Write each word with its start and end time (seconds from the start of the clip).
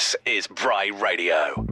This 0.00 0.16
is 0.24 0.46
Bry 0.46 0.86
Radio. 0.98 1.69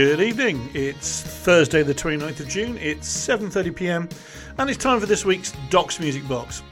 Good 0.00 0.22
evening. 0.22 0.70
It's 0.72 1.20
Thursday, 1.20 1.82
the 1.82 1.92
29th 1.92 2.40
of 2.40 2.48
June. 2.48 2.78
It's 2.78 3.06
7:30 3.06 3.76
p.m. 3.76 4.08
and 4.56 4.70
it's 4.70 4.78
time 4.82 4.98
for 4.98 5.04
this 5.04 5.26
week's 5.26 5.52
Docs 5.68 6.00
Music 6.00 6.26
Box. 6.26 6.62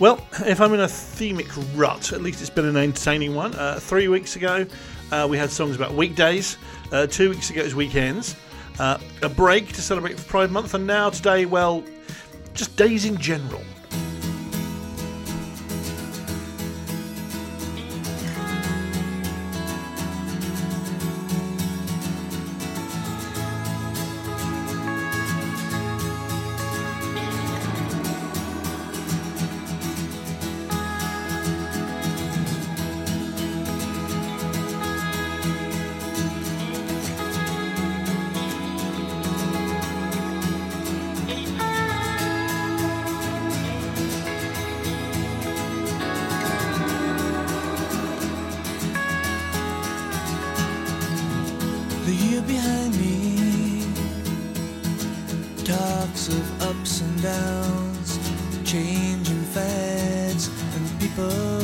Well, 0.00 0.26
if 0.44 0.60
I'm 0.60 0.74
in 0.74 0.80
a 0.80 0.88
themic 0.88 1.46
rut, 1.76 2.12
at 2.12 2.20
least 2.20 2.40
it's 2.40 2.50
been 2.50 2.64
an 2.64 2.76
entertaining 2.76 3.32
one. 3.32 3.54
Uh, 3.54 3.78
three 3.78 4.08
weeks 4.08 4.34
ago, 4.34 4.66
uh, 5.12 5.24
we 5.30 5.38
had 5.38 5.52
songs 5.52 5.76
about 5.76 5.94
weekdays. 5.94 6.58
Uh, 6.90 7.06
two 7.06 7.30
weeks 7.30 7.48
ago, 7.48 7.60
it 7.60 7.64
was 7.64 7.76
weekends. 7.76 8.34
Uh, 8.80 8.98
a 9.22 9.28
break 9.28 9.68
to 9.68 9.80
celebrate 9.80 10.16
Pride 10.26 10.50
Month, 10.50 10.74
and 10.74 10.84
now 10.84 11.10
today, 11.10 11.46
well, 11.46 11.84
just 12.54 12.76
days 12.76 13.04
in 13.04 13.16
general. 13.18 13.62
behind 52.46 52.96
me 53.00 53.34
talks 55.64 56.28
of 56.28 56.62
ups 56.62 57.00
and 57.00 57.22
downs, 57.22 58.18
changing 58.64 59.42
fads 59.54 60.48
and 60.76 61.00
people. 61.00 61.63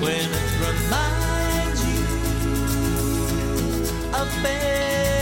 when 0.00 0.12
it 0.14 0.52
reminds 0.60 1.80
you 1.84 2.00
of 4.14 4.42
me. 4.42 5.19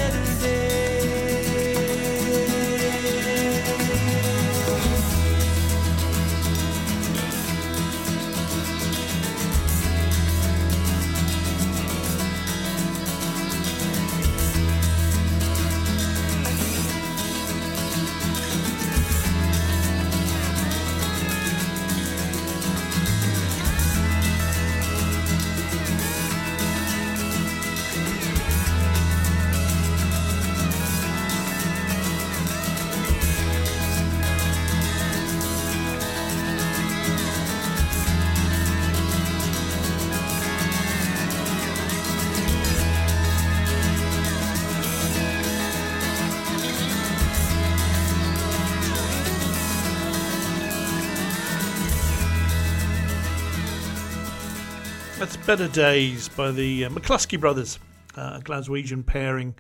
Better 55.49 55.67
Days 55.67 56.29
by 56.29 56.51
the 56.51 56.85
uh, 56.85 56.91
McCluskey 56.91 57.41
brothers, 57.41 57.79
uh, 58.19 58.37
a 58.39 58.43
Glaswegian 58.43 59.07
pairing. 59.07 59.55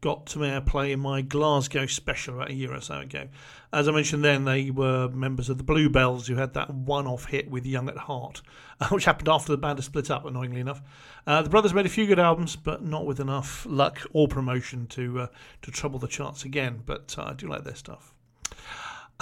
Got 0.00 0.26
to 0.26 0.38
airplay 0.38 0.92
in 0.92 1.00
my 1.00 1.20
Glasgow 1.20 1.86
special 1.86 2.36
about 2.36 2.50
a 2.50 2.54
year 2.54 2.72
or 2.72 2.80
so 2.80 3.00
ago. 3.00 3.26
As 3.72 3.88
I 3.88 3.90
mentioned 3.90 4.24
then, 4.24 4.44
they 4.44 4.70
were 4.70 5.08
members 5.08 5.48
of 5.48 5.58
the 5.58 5.64
Bluebells 5.64 6.28
who 6.28 6.36
had 6.36 6.54
that 6.54 6.72
one 6.72 7.08
off 7.08 7.24
hit 7.24 7.50
with 7.50 7.66
Young 7.66 7.88
at 7.88 7.96
Heart, 7.96 8.42
uh, 8.80 8.86
which 8.90 9.04
happened 9.04 9.28
after 9.28 9.50
the 9.50 9.58
band 9.58 9.80
had 9.80 9.84
split 9.84 10.12
up, 10.12 10.24
annoyingly 10.24 10.60
enough. 10.60 10.80
Uh, 11.26 11.42
the 11.42 11.50
brothers 11.50 11.74
made 11.74 11.86
a 11.86 11.88
few 11.88 12.06
good 12.06 12.20
albums, 12.20 12.54
but 12.54 12.84
not 12.84 13.04
with 13.04 13.18
enough 13.18 13.66
luck 13.68 13.98
or 14.12 14.28
promotion 14.28 14.86
to, 14.86 15.22
uh, 15.22 15.26
to 15.62 15.72
trouble 15.72 15.98
the 15.98 16.06
charts 16.06 16.44
again. 16.44 16.84
But 16.86 17.16
uh, 17.18 17.24
I 17.24 17.32
do 17.32 17.48
like 17.48 17.64
their 17.64 17.74
stuff. 17.74 18.11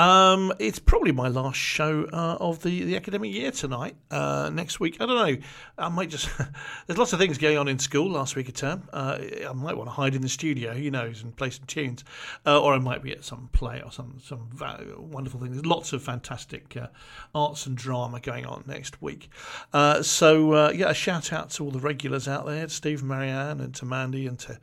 Um, 0.01 0.55
it's 0.59 0.79
probably 0.79 1.13
my 1.13 1.29
last 1.29 1.59
show 1.59 2.07
uh, 2.11 2.39
of 2.41 2.63
the, 2.63 2.85
the 2.85 2.97
academic 2.97 3.35
year 3.35 3.51
tonight. 3.51 3.97
Uh, 4.11 4.49
next 4.51 4.81
week, 4.81 4.97
I 4.99 5.05
don't 5.05 5.15
know. 5.15 5.45
I 5.77 5.91
might 5.91 6.09
just. 6.09 6.27
there's 6.87 6.99
lots 6.99 7.13
of 7.13 7.19
things 7.19 7.37
going 7.37 7.59
on 7.59 7.69
in 7.69 7.79
school 7.79 8.11
last 8.11 8.35
week 8.35 8.49
of 8.49 8.55
term. 8.55 8.89
Uh, 8.95 9.19
I 9.47 9.53
might 9.53 9.77
want 9.77 9.89
to 9.89 9.93
hide 9.93 10.15
in 10.15 10.23
the 10.23 10.29
studio, 10.31 10.73
who 10.73 10.91
knows, 10.91 11.23
and 11.23 11.37
play 11.37 11.51
some 11.51 11.67
tunes, 11.67 12.03
uh, 12.47 12.59
or 12.59 12.73
I 12.73 12.79
might 12.79 13.03
be 13.03 13.13
at 13.13 13.25
some 13.25 13.51
play 13.53 13.83
or 13.85 13.93
some 13.93 14.17
some 14.25 14.49
wonderful 14.97 15.39
things. 15.39 15.57
There's 15.57 15.67
lots 15.67 15.93
of 15.93 16.03
fantastic 16.03 16.79
uh, 16.79 16.87
arts 17.35 17.67
and 17.67 17.77
drama 17.77 18.21
going 18.21 18.47
on 18.47 18.65
next 18.67 19.03
week. 19.03 19.29
Uh, 19.75 20.03
so 20.03 20.71
yeah, 20.71 20.89
a 20.89 20.95
shout 20.95 21.31
out 21.31 21.51
to 21.51 21.65
all 21.65 21.71
the 21.71 21.79
regulars 21.79 22.27
out 22.27 22.47
there, 22.47 22.65
to 22.65 22.73
Steve, 22.73 23.01
and 23.01 23.09
Marianne, 23.11 23.61
and 23.61 23.75
to 23.75 23.85
Mandy, 23.85 24.27
and 24.27 24.39
to 24.39 24.59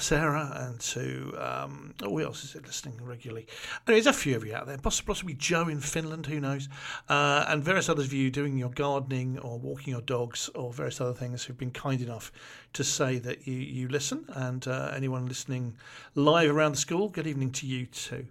Sarah, 0.00 0.52
and 0.54 0.78
to 0.80 1.34
um, 1.38 1.94
oh, 2.02 2.10
who 2.10 2.20
else 2.20 2.44
is 2.44 2.54
it 2.54 2.66
listening 2.66 3.02
regularly? 3.02 3.46
Anyway, 3.86 4.02
there's 4.02 4.06
a 4.06 4.12
few 4.12 4.36
of 4.36 4.44
you 4.44 4.49
out 4.52 4.66
there, 4.66 4.78
possibly, 4.78 5.34
Joe 5.34 5.68
in 5.68 5.80
Finland, 5.80 6.26
who 6.26 6.40
knows, 6.40 6.68
uh, 7.08 7.44
and 7.48 7.62
various 7.62 7.88
others 7.88 8.06
of 8.06 8.12
you 8.12 8.30
doing 8.30 8.58
your 8.58 8.70
gardening 8.70 9.38
or 9.38 9.58
walking 9.58 9.92
your 9.92 10.02
dogs 10.02 10.48
or 10.54 10.72
various 10.72 11.00
other 11.00 11.14
things 11.14 11.44
who've 11.44 11.58
been 11.58 11.70
kind 11.70 12.00
enough 12.00 12.32
to 12.72 12.84
say 12.84 13.18
that 13.18 13.46
you, 13.46 13.54
you 13.54 13.88
listen. 13.88 14.24
And 14.34 14.66
uh, 14.66 14.92
anyone 14.94 15.26
listening 15.26 15.76
live 16.14 16.50
around 16.50 16.72
the 16.72 16.78
school, 16.78 17.08
good 17.08 17.26
evening 17.26 17.52
to 17.52 17.66
you 17.66 17.86
too. 17.86 18.26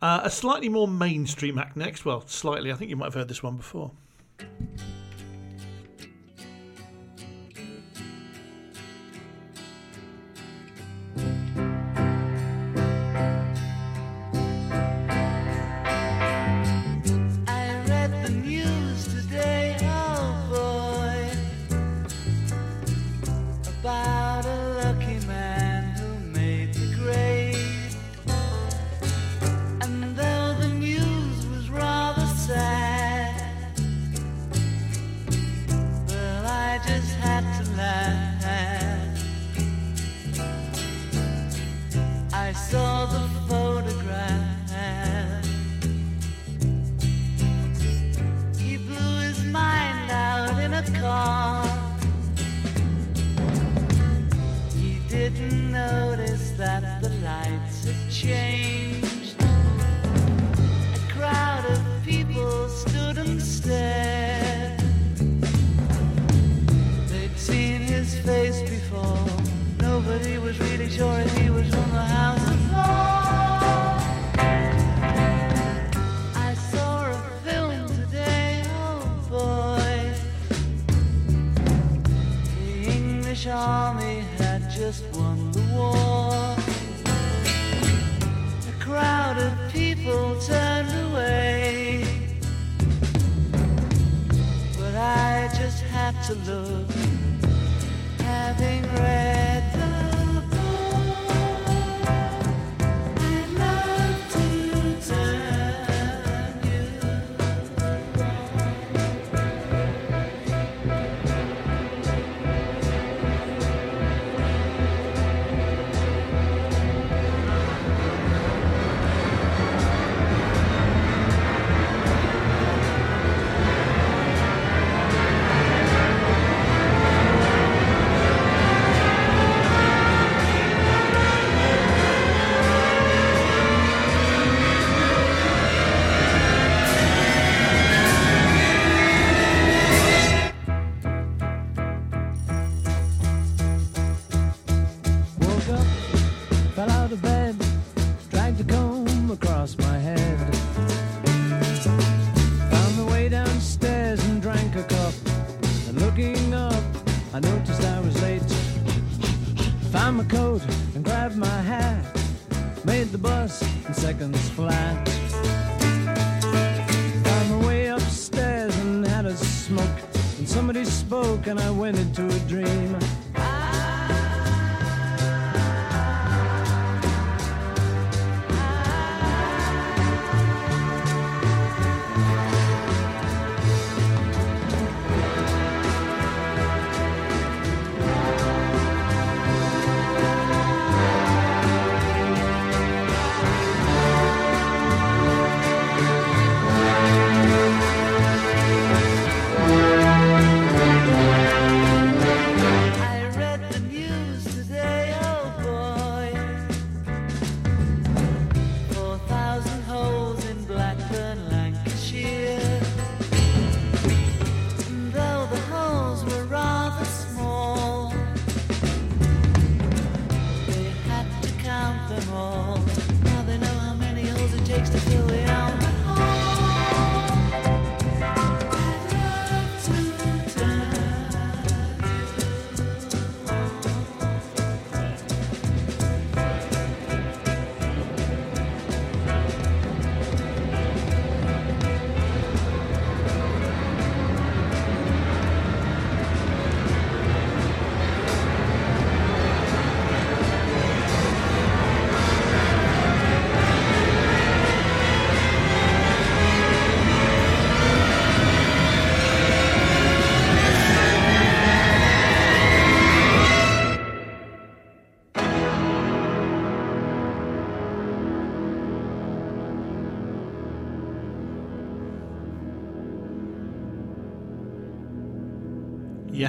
Uh, 0.00 0.20
a 0.22 0.30
slightly 0.30 0.68
more 0.68 0.88
mainstream 0.88 1.58
act 1.58 1.76
next. 1.76 2.04
Well, 2.04 2.26
slightly. 2.26 2.72
I 2.72 2.74
think 2.74 2.90
you 2.90 2.96
might 2.96 3.06
have 3.06 3.14
heard 3.14 3.28
this 3.28 3.42
one 3.42 3.56
before. 3.56 3.90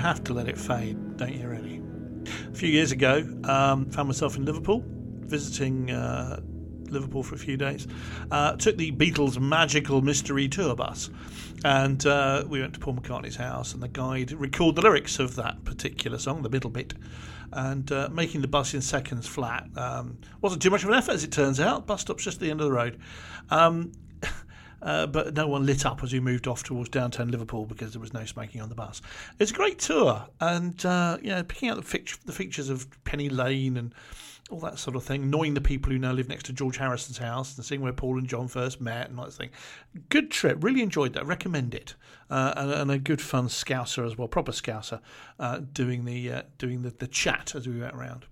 Have 0.10 0.24
to 0.24 0.34
let 0.34 0.48
it 0.48 0.58
fade, 0.58 1.18
don't 1.18 1.36
you, 1.36 1.48
really? 1.48 1.84
A 2.52 2.56
few 2.56 2.68
years 2.68 2.92
ago, 2.92 3.18
um, 3.44 3.86
found 3.92 4.08
myself 4.08 4.38
in 4.38 4.44
Liverpool, 4.44 4.84
visiting 4.88 5.92
uh, 5.92 6.40
Liverpool 6.90 7.22
for 7.22 7.36
a 7.36 7.38
few 7.38 7.58
days. 7.58 7.88
Uh, 8.32 8.56
took 8.56 8.76
the 8.76 8.92
Beatles' 8.92 9.40
magical 9.40 10.02
mystery 10.02 10.50
tour 10.50 10.76
bus, 10.76 11.12
and 11.64 12.08
uh, 12.08 12.44
we 12.48 12.60
went 12.60 12.74
to 12.74 12.80
Paul 12.80 12.96
McCartney's 12.96 13.36
house, 13.36 13.76
and 13.76 13.84
the 13.84 13.88
guide 13.88 14.32
recalled 14.32 14.78
the 14.78 14.82
lyrics 14.82 15.20
of 15.20 15.36
that 15.36 15.64
particular 15.64 16.18
song, 16.18 16.42
the 16.42 16.50
middle 16.50 16.72
bit. 16.72 16.96
And 17.54 17.92
uh, 17.92 18.10
making 18.12 18.42
the 18.42 18.48
bus 18.48 18.74
in 18.74 18.82
seconds 18.82 19.28
flat 19.28 19.68
um, 19.76 20.18
wasn't 20.42 20.64
too 20.64 20.72
much 20.72 20.82
of 20.82 20.90
an 20.90 20.96
effort, 20.96 21.12
as 21.12 21.24
it 21.24 21.32
turns 21.32 21.60
out. 21.60 21.86
Bus 21.86 22.02
stop's 22.02 22.24
just 22.24 22.38
at 22.38 22.42
the 22.42 22.50
end 22.50 22.62
of 22.62 22.66
the 22.66 22.74
road. 22.74 23.00
Um, 23.52 23.92
uh, 24.82 25.08
but 25.08 25.34
no 25.34 25.48
one 25.48 25.66
lit 25.66 25.86
up 25.86 26.04
as 26.04 26.14
we 26.14 26.20
moved 26.20 26.48
off 26.48 26.64
towards 26.64 26.90
downtown 26.90 27.30
Liverpool 27.30 27.66
because 27.66 27.94
there 27.94 28.02
was 28.02 28.14
no 28.14 28.26
smoking 28.26 28.62
on 28.62 28.70
the 28.70 28.76
bus. 28.76 29.02
It's 29.40 29.52
a 29.52 29.54
great 29.54 29.80
tour, 29.80 30.28
and 30.40 30.86
uh, 30.86 31.18
you 31.22 31.30
know, 31.30 31.44
picking 31.44 31.70
out 31.70 31.84
the, 31.84 32.18
the 32.26 32.32
features 32.32 32.70
of 32.70 32.88
Penny 33.04 33.30
Lane 33.30 33.78
and 33.78 33.94
all 34.50 34.60
that 34.60 34.80
sort 34.80 34.96
of 34.96 35.04
thing, 35.04 35.30
knowing 35.30 35.54
the 35.54 35.62
people 35.62 35.92
who 35.92 36.00
now 36.00 36.12
live 36.12 36.28
next 36.28 36.46
to 36.48 36.54
George 36.54 36.78
Harrison's 36.78 37.20
house 37.20 37.56
and 37.56 37.66
seeing 37.66 37.82
where 37.82 37.94
Paul 37.94 38.18
and 38.18 38.28
John 38.28 38.48
first 38.48 38.82
met 38.82 39.10
and 39.10 39.20
that 39.20 39.32
thing. 39.32 39.50
Good 40.10 40.32
trip, 40.32 40.64
really 40.64 40.82
enjoyed 40.82 41.14
that. 41.14 41.26
Recommend 41.26 41.76
it, 41.76 41.96
uh, 42.30 42.54
and, 42.56 42.72
and, 42.72 42.92
a 42.92 42.98
good 42.98 43.22
fun 43.22 43.48
scouser 43.48 44.06
as 44.06 44.18
well, 44.18 44.28
proper 44.28 44.52
scouser, 44.52 45.02
uh, 45.40 45.60
doing 45.72 46.06
the 46.06 46.32
uh, 46.32 46.42
doing 46.58 46.82
the, 46.82 46.90
the 46.90 47.08
chat 47.08 47.54
as 47.56 47.68
we 47.68 47.80
went 47.80 47.94
around. 47.94 48.26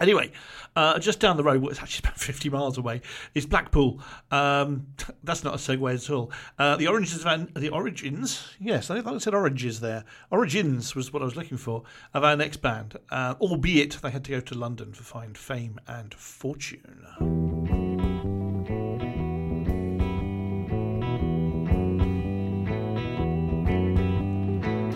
Anyway, 0.00 0.32
uh, 0.74 0.98
just 0.98 1.20
down 1.20 1.36
the 1.36 1.44
road, 1.44 1.60
well, 1.60 1.70
it's 1.70 1.80
actually 1.80 2.00
about 2.08 2.18
50 2.18 2.48
miles 2.48 2.78
away, 2.78 3.02
is 3.34 3.46
Blackpool. 3.46 4.00
Um, 4.30 4.86
that's 5.24 5.44
not 5.44 5.54
a 5.54 5.58
segue 5.58 5.94
at 5.94 6.10
all. 6.10 6.32
Uh, 6.58 6.76
the 6.76 6.86
origins 6.86 7.24
of 7.24 7.54
the 7.54 7.68
origins, 7.68 8.48
yes, 8.58 8.90
I 8.90 8.94
think 8.94 9.06
I 9.06 9.18
said 9.18 9.34
oranges 9.34 9.80
there. 9.80 10.04
Origins 10.30 10.94
was 10.94 11.12
what 11.12 11.22
I 11.22 11.26
was 11.26 11.36
looking 11.36 11.58
for 11.58 11.82
of 12.14 12.24
our 12.24 12.36
next 12.36 12.58
band, 12.58 12.98
uh, 13.10 13.34
albeit 13.40 13.98
they 14.02 14.10
had 14.10 14.24
to 14.24 14.30
go 14.30 14.40
to 14.40 14.54
London 14.54 14.92
to 14.92 15.02
find 15.02 15.36
fame 15.36 15.78
and 15.86 16.14
fortune. 16.14 17.06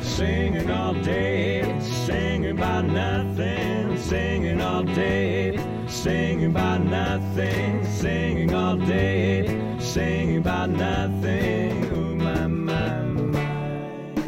Singing 0.01 0.71
all 0.71 0.95
day, 0.95 1.36
singing 3.99 4.61
all 4.61 4.83
day, 4.83 5.59
singing 5.87 6.51
about 6.51 6.83
nothing, 6.85 7.85
singing 7.85 8.55
all 8.55 8.77
day, 8.77 9.79
singing 9.79 10.39
about 10.39 10.71
nothing. 10.71 11.85
Ooh, 11.95 12.15
my, 12.17 12.47
my, 12.47 13.03
my. 13.03 14.19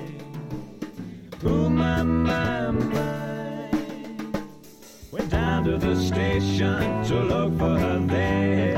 Ooh, 1.45 1.71
my, 1.71 2.03
my, 2.03 2.71
my. 2.71 3.71
Went 5.13 5.31
down 5.31 5.65
to 5.65 5.77
the 5.79 5.97
station 5.97 7.05
to 7.05 7.23
look 7.23 7.59
for 7.59 7.79
her 7.79 7.99
there. 8.07 8.78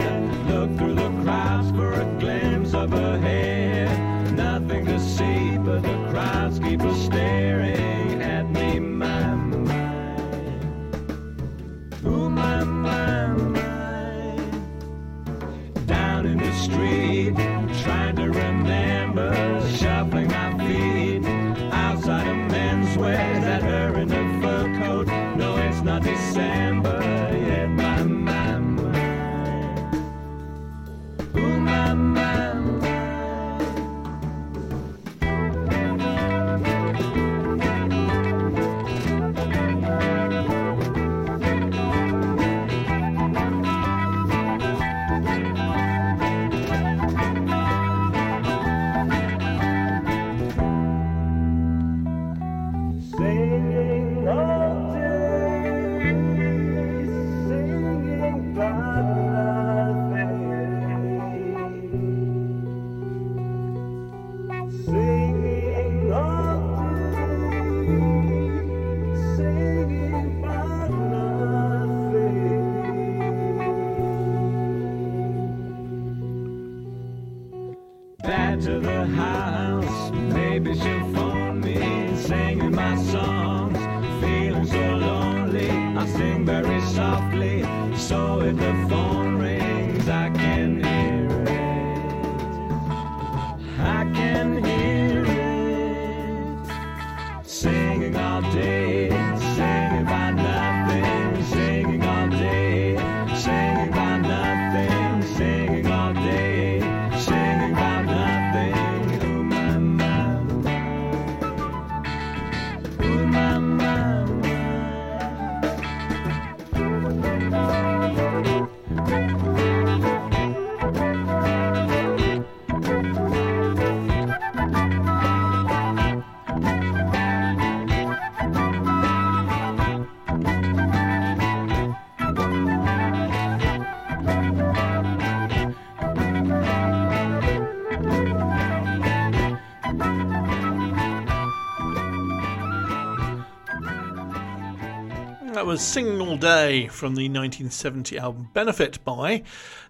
Was 145.70 145.80
Single 145.80 146.36
Day 146.36 146.88
from 146.88 147.14
the 147.14 147.28
1970 147.28 148.18
album 148.18 148.48
Benefit 148.52 149.04
by 149.04 149.44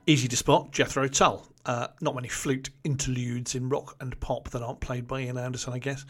Easy 0.07 0.29
to 0.29 0.37
Spot, 0.37 0.71
Jethro 0.71 1.09
Tull. 1.09 1.47
Uh, 1.65 1.87
not 2.03 2.15
many 2.15 2.29
flute 2.29 2.69
interludes 2.85 3.55
in 3.55 3.71
rock 3.71 3.97
and 3.99 4.21
pop 4.21 4.51
that 4.51 4.61
aren't 4.61 4.81
played 4.81 5.09
by 5.09 5.23
Ian 5.23 5.39
Anderson, 5.39 5.73
I 5.73 5.79
guess. 5.79 6.05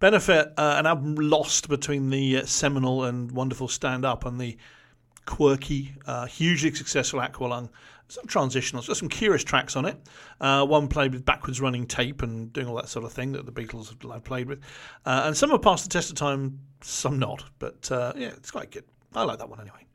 Benefit, 0.00 0.52
uh, 0.56 0.74
an 0.78 0.86
album 0.86 1.14
lost 1.14 1.68
between 1.68 2.10
the 2.10 2.38
uh, 2.38 2.44
seminal 2.44 3.04
and 3.04 3.30
wonderful 3.30 3.68
Stand 3.68 4.04
Up 4.04 4.26
and 4.26 4.40
the 4.40 4.56
quirky, 5.26 5.94
uh, 6.06 6.26
hugely 6.26 6.74
successful 6.74 7.20
Aqualung. 7.20 7.68
Some 8.08 8.24
transitionals, 8.24 8.88
got 8.88 8.96
some 8.96 9.08
curious 9.08 9.44
tracks 9.44 9.76
on 9.76 9.84
it. 9.84 9.96
Uh, 10.40 10.66
one 10.66 10.88
played 10.88 11.12
with 11.12 11.24
backwards 11.24 11.60
running 11.60 11.86
tape 11.86 12.22
and 12.22 12.52
doing 12.52 12.66
all 12.66 12.74
that 12.74 12.88
sort 12.88 13.04
of 13.04 13.12
thing 13.12 13.30
that 13.32 13.46
the 13.46 13.52
Beatles 13.52 13.90
have 13.90 14.24
played 14.24 14.48
with. 14.48 14.58
Uh, 15.06 15.22
and 15.26 15.36
some 15.36 15.50
have 15.50 15.62
passed 15.62 15.84
the 15.84 15.90
test 15.90 16.10
of 16.10 16.16
time, 16.16 16.58
some 16.80 17.20
not. 17.20 17.44
But 17.60 17.86
yeah, 17.90 18.30
it's 18.36 18.50
quite 18.50 18.72
good. 18.72 18.82
I 19.14 19.24
like 19.24 19.38
that 19.38 19.48
one 19.48 19.60
anyway. 19.60 19.86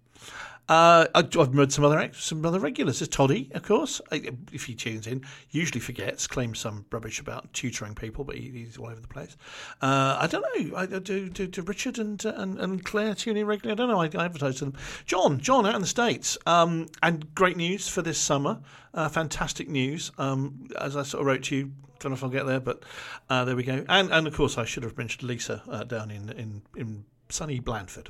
Uh, 0.70 1.08
I've 1.16 1.56
read 1.56 1.72
some 1.72 1.84
other 1.84 2.12
some 2.14 2.46
other 2.46 2.60
regulars. 2.60 3.00
There's 3.00 3.10
Toddy, 3.10 3.50
of 3.56 3.64
course. 3.64 4.02
If 4.12 4.66
he 4.66 4.76
tunes 4.76 5.08
in, 5.08 5.26
usually 5.50 5.80
forgets, 5.80 6.28
claims 6.28 6.60
some 6.60 6.86
rubbish 6.92 7.20
about 7.20 7.52
tutoring 7.54 7.96
people, 7.96 8.24
but 8.24 8.36
he, 8.36 8.52
he's 8.52 8.78
all 8.78 8.86
over 8.86 9.02
the 9.02 9.08
place. 9.08 9.36
Uh, 9.82 10.18
I 10.20 10.28
don't 10.28 10.44
know. 10.44 10.78
I, 10.78 10.84
I 10.84 11.00
do, 11.00 11.28
do, 11.28 11.48
do 11.48 11.62
Richard 11.64 11.98
and, 11.98 12.24
uh, 12.24 12.34
and 12.36 12.60
and 12.60 12.86
Claire 12.86 13.16
tune 13.16 13.36
in 13.36 13.48
regularly? 13.48 13.82
I 13.82 13.84
don't 13.84 13.90
know. 13.90 14.00
I, 14.00 14.22
I 14.22 14.26
advertise 14.26 14.58
to 14.58 14.66
them. 14.66 14.76
John, 15.08 15.40
John 15.40 15.66
out 15.66 15.74
in 15.74 15.82
the 15.82 15.88
states, 15.88 16.38
um, 16.46 16.86
and 17.02 17.34
great 17.34 17.58
news 17.58 17.88
for 17.88 18.04
this 18.04 18.20
summer. 18.20 18.60
Uh, 18.94 19.10
fantastic 19.10 19.70
news. 19.70 20.12
Um, 20.20 20.68
as 20.80 20.96
I 20.96 21.02
sort 21.02 21.22
of 21.22 21.28
wrote 21.28 21.44
to 21.46 21.56
you 21.56 21.72
don't 22.00 22.12
know 22.12 22.16
if 22.16 22.24
I'll 22.24 22.30
get 22.30 22.46
there, 22.46 22.60
but 22.60 22.84
uh, 23.30 23.44
there 23.44 23.56
we 23.56 23.64
go. 23.64 23.84
And 23.90 24.12
and 24.12 24.28
of 24.28 24.36
course, 24.36 24.58
I 24.60 24.66
should 24.66 24.84
have 24.84 24.98
mentioned 24.98 25.24
Lisa 25.24 25.64
uh, 25.68 25.84
down 25.84 26.12
in 26.12 26.30
in 26.30 26.62
in 26.76 27.06
sunny 27.30 27.60
Blandford. 27.60 28.10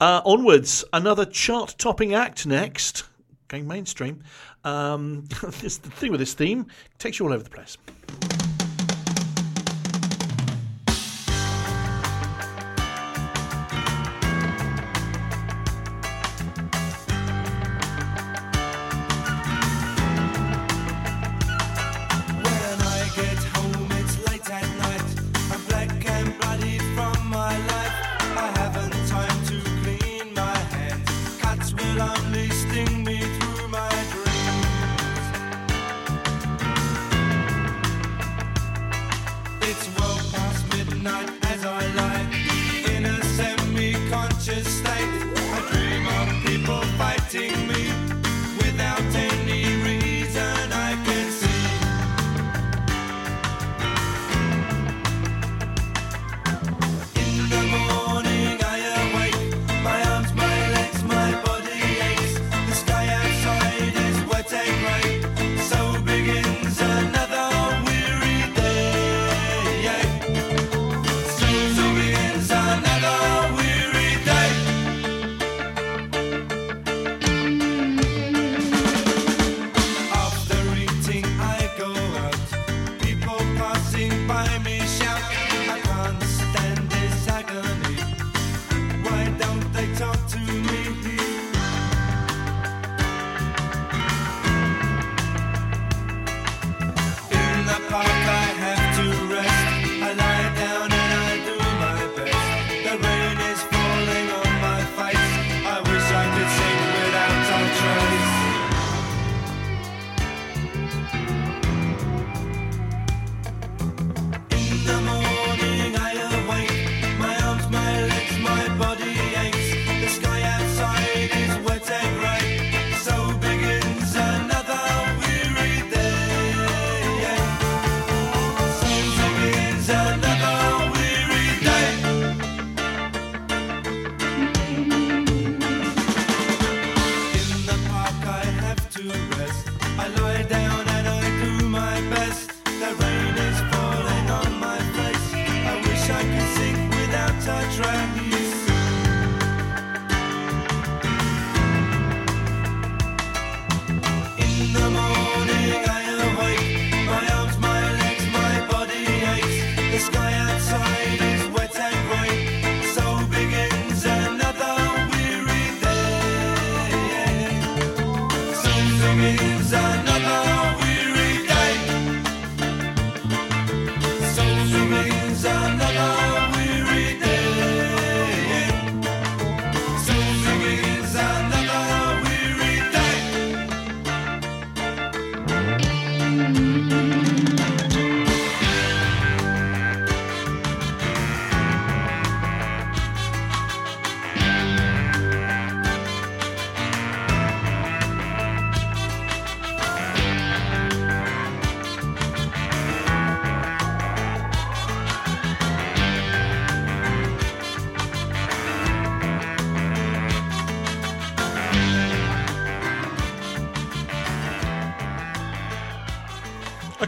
Uh, 0.00 0.20
onwards, 0.24 0.84
another 0.92 1.24
chart-topping 1.24 2.14
act 2.14 2.46
next, 2.46 3.04
going 3.48 3.66
mainstream. 3.66 4.22
Um, 4.64 5.24
this, 5.60 5.78
the 5.78 5.90
thing 5.90 6.10
with 6.10 6.20
this 6.20 6.34
theme 6.34 6.66
takes 6.98 7.18
you 7.18 7.26
all 7.26 7.32
over 7.32 7.42
the 7.42 7.50
place. 7.50 7.76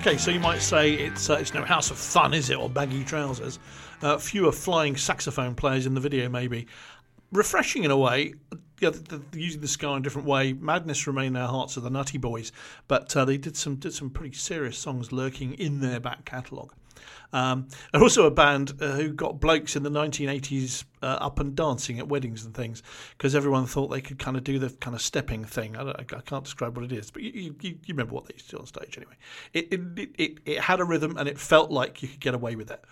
Okay, 0.07 0.19
so 0.19 0.31
you 0.31 0.39
might 0.39 0.63
say 0.63 0.93
it's 0.93 1.29
uh, 1.29 1.35
it's 1.35 1.53
no 1.53 1.65
house 1.65 1.91
of 1.91 1.99
fun, 1.99 2.33
is 2.33 2.49
it, 2.49 2.57
or 2.57 2.71
baggy 2.71 3.03
trousers? 3.03 3.59
Uh, 4.01 4.17
fewer 4.19 4.53
flying 4.53 4.97
saxophone 4.97 5.57
players 5.57 5.85
in 5.85 5.95
the 5.95 6.01
video, 6.01 6.29
maybe. 6.29 6.69
Refreshing 7.33 7.83
in 7.83 7.91
a 7.91 7.97
way. 7.97 8.35
Yeah, 8.79 8.91
the, 8.91 9.19
the, 9.19 9.41
using 9.41 9.63
the 9.63 9.67
sky 9.67 9.91
in 9.91 9.97
a 9.97 10.01
different 10.03 10.29
way. 10.29 10.53
Madness 10.53 11.09
remain 11.09 11.35
in 11.35 11.37
our 11.37 11.49
hearts 11.49 11.77
of 11.77 11.83
the 11.83 11.91
Nutty 11.91 12.19
Boys, 12.19 12.53
but 12.87 13.17
uh, 13.17 13.25
they 13.25 13.37
did 13.37 13.57
some 13.57 13.75
did 13.75 13.95
some 13.95 14.09
pretty 14.09 14.37
serious 14.37 14.79
songs 14.79 15.11
lurking 15.11 15.55
in 15.55 15.81
their 15.81 15.99
back 15.99 16.25
catalogue. 16.25 16.73
Um, 17.37 17.69
and 17.93 18.03
also 18.03 18.25
a 18.25 18.31
band 18.31 18.73
uh, 18.81 18.93
who 18.93 19.13
got 19.13 19.41
blokes 19.41 19.77
in 19.77 19.83
the 19.83 19.91
1980s 19.91 20.85
uh, 21.03 21.19
up 21.21 21.39
and 21.39 21.55
dancing 21.55 21.99
at 21.99 22.09
weddings 22.09 22.47
and 22.47 22.55
things 22.55 22.83
because 23.11 23.35
everyone 23.35 23.67
thought 23.67 23.89
they 23.89 24.01
could 24.01 24.19
kind 24.19 24.39
of 24.39 24.45
do 24.45 24.59
the 24.59 24.71
kind 24.71 24.97
of 24.97 25.03
stepping 25.03 25.45
thing. 25.45 25.77
I, 25.77 25.91
I 25.91 26.05
can't 26.05 26.45
describe 26.45 26.75
what 26.79 26.87
it 26.87 26.93
is, 26.93 27.11
but 27.11 27.21
you, 27.21 27.33
you, 27.35 27.55
you 27.61 27.79
remember 27.89 28.15
what 28.15 28.25
they 28.25 28.33
used 28.33 28.47
to 28.47 28.57
do 28.57 28.61
on 28.61 28.67
stage 28.67 28.97
anyway. 28.97 29.17
It, 29.53 29.71
it, 29.71 30.11
it, 30.19 30.39
it 30.47 30.61
had 30.61 30.81
a 30.81 30.85
rhythm 30.85 31.19
and 31.19 31.29
it 31.29 31.39
felt 31.39 31.71
like 31.71 32.01
you 32.01 32.09
could 32.09 32.21
get 32.21 32.33
away 32.33 32.57
with 32.57 32.71
it. 32.71 32.83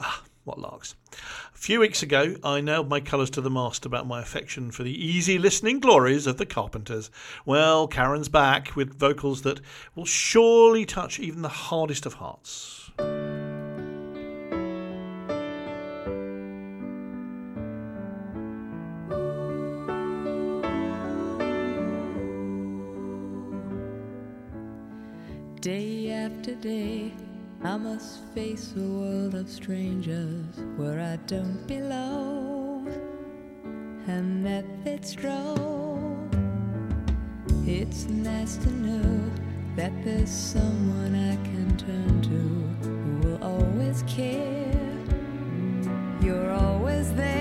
Ah, 0.00 0.24
what 0.42 0.58
larks. 0.58 0.96
A 1.12 1.56
few 1.56 1.78
weeks 1.78 2.02
ago, 2.02 2.34
I 2.42 2.60
nailed 2.60 2.88
my 2.88 2.98
colours 2.98 3.30
to 3.30 3.40
the 3.40 3.48
mast 3.48 3.86
about 3.86 4.08
my 4.08 4.20
affection 4.20 4.72
for 4.72 4.82
the 4.82 5.06
easy 5.06 5.38
listening 5.38 5.78
glories 5.78 6.26
of 6.26 6.36
the 6.36 6.46
Carpenters. 6.46 7.12
Well, 7.46 7.86
Karen's 7.86 8.28
back 8.28 8.74
with 8.74 8.98
vocals 8.98 9.42
that 9.42 9.60
will 9.94 10.04
surely 10.04 10.84
touch 10.84 11.20
even 11.20 11.42
the 11.42 11.48
hardest 11.48 12.06
of 12.06 12.14
hearts. 12.14 12.90
Day 26.54 26.60
after 26.60 26.68
day, 26.68 27.12
I 27.64 27.76
must 27.76 28.22
face 28.34 28.74
a 28.76 28.80
world 28.80 29.34
of 29.34 29.50
strangers 29.50 30.44
where 30.76 31.00
I 31.00 31.16
don't 31.26 31.66
belong. 31.66 32.86
And 34.06 34.46
that 34.46 34.64
it's. 34.84 35.16
It's 37.66 38.04
nice 38.04 38.56
to 38.58 38.70
know 38.70 39.30
that 39.74 39.92
there's 40.04 40.30
someone 40.30 41.14
I 41.14 41.36
can 41.44 41.76
turn 41.76 42.22
to 42.22 42.88
who 42.88 43.28
will 43.28 43.42
always 43.42 44.04
care. 44.06 44.98
You're 46.20 46.52
always 46.52 47.12
there 47.14 47.33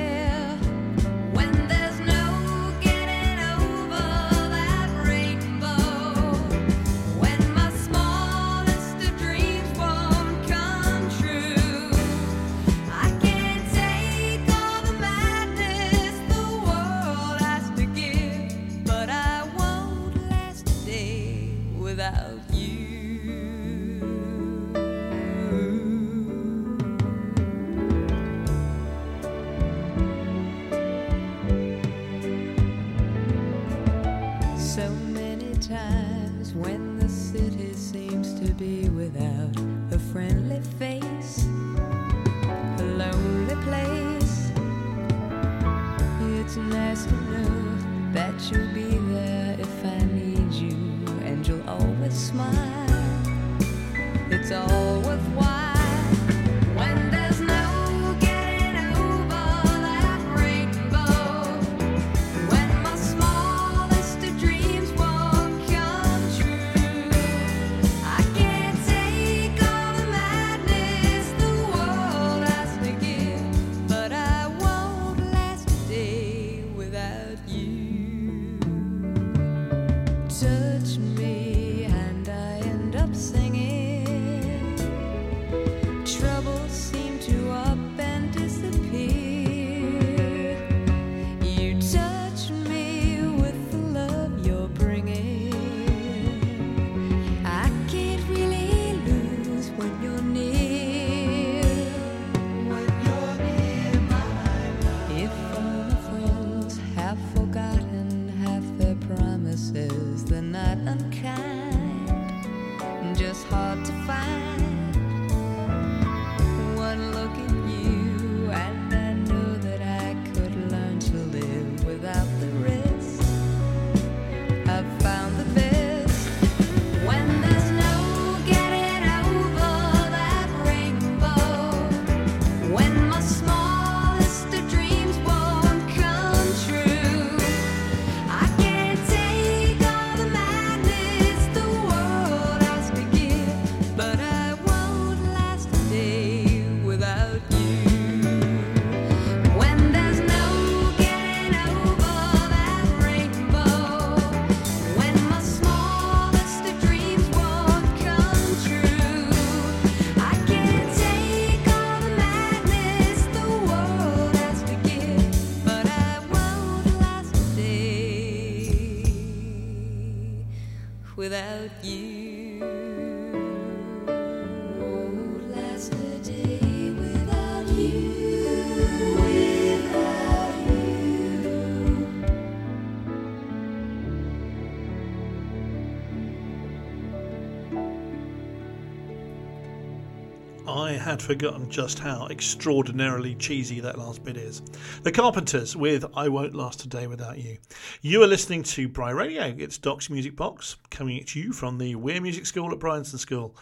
had 191.13 191.21
forgotten 191.21 191.69
just 191.69 191.99
how 191.99 192.25
extraordinarily 192.31 193.35
cheesy 193.35 193.79
that 193.79 193.99
last 193.99 194.23
bit 194.23 194.35
is. 194.35 194.63
The 195.03 195.11
Carpenters 195.11 195.75
with 195.75 196.03
I 196.15 196.27
Won't 196.27 196.55
Last 196.55 196.83
a 196.85 196.87
Day 196.87 197.05
Without 197.05 197.37
You. 197.37 197.59
You 198.01 198.23
are 198.23 198.27
listening 198.27 198.63
to 198.63 198.87
Bry 198.87 199.11
Radio. 199.11 199.53
It's 199.55 199.77
Doc's 199.77 200.09
Music 200.09 200.35
Box 200.35 200.77
coming 200.89 201.19
at 201.19 201.35
you 201.35 201.53
from 201.53 201.77
the 201.77 201.93
Wheare 201.93 202.19
Music 202.19 202.47
School 202.47 202.71
at 202.71 202.79
Bryanston 202.79 203.19
School. 203.19 203.55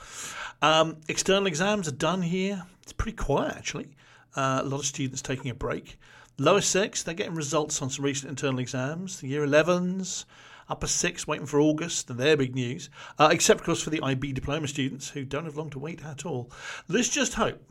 Um, 0.61 0.95
external 1.09 1.45
exams 1.45 1.89
are 1.89 1.91
done 1.91 2.21
here. 2.21 2.63
It's 2.83 2.93
pretty 2.93 3.17
quiet 3.17 3.57
actually. 3.57 3.97
Uh, 4.33 4.61
a 4.63 4.65
lot 4.65 4.79
of 4.79 4.85
students 4.85 5.21
taking 5.21 5.51
a 5.51 5.53
break. 5.53 5.99
Lower 6.37 6.61
six, 6.61 7.03
they're 7.03 7.13
getting 7.13 7.35
results 7.35 7.81
on 7.81 7.89
some 7.89 8.05
recent 8.05 8.29
internal 8.29 8.59
exams. 8.59 9.19
The 9.19 9.27
year 9.27 9.45
11s, 9.45 10.23
upper 10.71 10.87
six, 10.87 11.27
waiting 11.27 11.45
for 11.45 11.59
August, 11.59 12.09
and 12.09 12.19
their 12.19 12.37
big 12.37 12.55
news. 12.55 12.89
Uh, 13.19 13.29
except, 13.31 13.59
of 13.59 13.65
course, 13.65 13.83
for 13.83 13.89
the 13.89 14.01
IB 14.01 14.33
diploma 14.33 14.67
students 14.67 15.09
who 15.09 15.23
don't 15.23 15.45
have 15.45 15.57
long 15.57 15.69
to 15.69 15.79
wait 15.79 16.03
at 16.03 16.25
all. 16.25 16.51
Let's 16.87 17.09
just 17.09 17.35
hope 17.35 17.61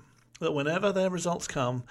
that 0.40 0.52
whenever 0.52 0.92
their 0.92 1.10
results 1.10 1.48
come, 1.48 1.84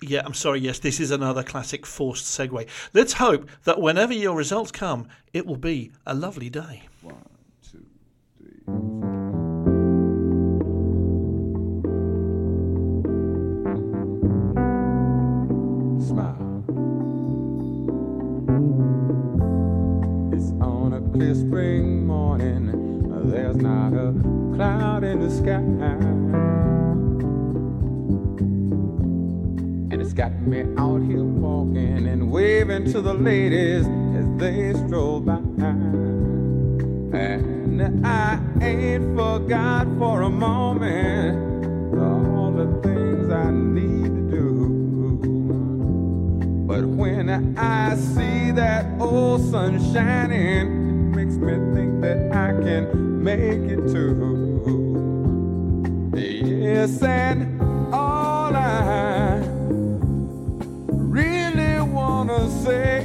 yeah, 0.00 0.22
I'm 0.24 0.34
sorry, 0.34 0.60
yes, 0.60 0.78
this 0.78 1.00
is 1.00 1.10
another 1.10 1.42
classic 1.42 1.86
forced 1.86 2.26
segue. 2.26 2.68
Let's 2.92 3.14
hope 3.14 3.48
that 3.64 3.80
whenever 3.80 4.12
your 4.12 4.36
results 4.36 4.70
come, 4.70 5.08
it 5.32 5.46
will 5.46 5.56
be 5.56 5.92
a 6.06 6.14
lovely 6.14 6.50
day. 6.50 6.82
One, 7.02 7.16
two, 7.70 7.84
three. 8.36 8.97
Clear 21.18 21.34
spring 21.34 22.06
morning. 22.06 22.70
There's 23.28 23.56
not 23.56 23.92
a 23.92 24.14
cloud 24.54 25.02
in 25.02 25.18
the 25.18 25.28
sky. 25.28 25.54
And 29.90 30.00
it's 30.00 30.12
got 30.12 30.32
me 30.42 30.60
out 30.78 31.02
here 31.02 31.24
walking 31.24 32.06
and 32.06 32.30
waving 32.30 32.92
to 32.92 33.00
the 33.00 33.14
ladies 33.14 33.84
as 34.16 34.26
they 34.36 34.74
stroll 34.86 35.18
by. 35.18 35.38
And 37.18 38.06
I 38.06 38.38
ain't 38.62 39.16
forgot 39.16 39.88
for 39.98 40.22
a 40.22 40.30
moment 40.30 41.36
all 41.98 42.52
the 42.52 42.80
things 42.80 43.28
I 43.28 43.50
need 43.50 44.04
to 44.04 44.30
do. 44.30 44.68
But 46.64 46.84
when 46.84 47.58
I 47.58 47.96
see 47.96 48.52
that 48.52 48.86
old 49.00 49.40
sun 49.50 49.80
shining, 49.92 50.87
me 51.40 51.54
think 51.74 52.00
that 52.02 52.32
I 52.32 52.52
can 52.62 53.22
make 53.22 53.70
it 53.70 53.88
too. 53.92 54.36
Yes, 56.14 57.02
and 57.02 57.60
all 57.92 58.54
I 58.54 59.40
really 60.88 61.80
wanna 61.80 62.48
say 62.64 63.04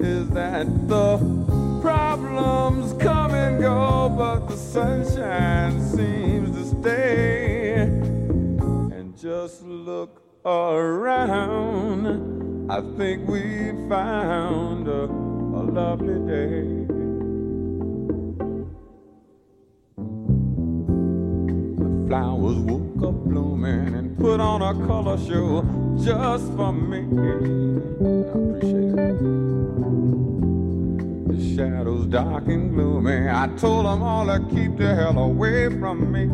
is 0.00 0.28
that 0.30 0.66
the 0.88 1.18
problems 1.80 2.92
come 3.02 3.34
and 3.34 3.60
go 3.60 4.08
but 4.16 4.48
the 4.48 4.56
sunshine 4.56 5.80
seems 5.80 6.50
to 6.56 6.64
stay. 6.80 7.74
And 7.74 9.16
just 9.18 9.62
look 9.62 10.22
around. 10.44 12.30
I 12.70 12.80
think 12.96 13.28
we 13.28 13.72
found 13.88 14.88
a, 14.88 15.31
a 15.62 15.70
lovely 15.70 16.18
day. 16.26 16.86
The 21.78 22.06
flowers 22.08 22.58
woke 22.58 23.02
up 23.08 23.14
blooming 23.24 23.94
and 23.94 24.18
put 24.18 24.40
on 24.40 24.62
a 24.62 24.86
color 24.86 25.18
show 25.18 25.64
just 26.02 26.52
for 26.54 26.72
me. 26.72 26.98
I 26.98 27.28
appreciate 28.28 28.98
it. 28.98 29.18
The 31.28 31.54
shadows 31.54 32.06
dark 32.06 32.46
and 32.48 32.74
gloomy. 32.74 33.28
I 33.28 33.46
told 33.56 33.86
them 33.86 34.02
all 34.02 34.26
to 34.26 34.40
keep 34.50 34.76
the 34.76 34.94
hell 34.94 35.18
away 35.18 35.68
from 35.78 36.10
me. 36.12 36.26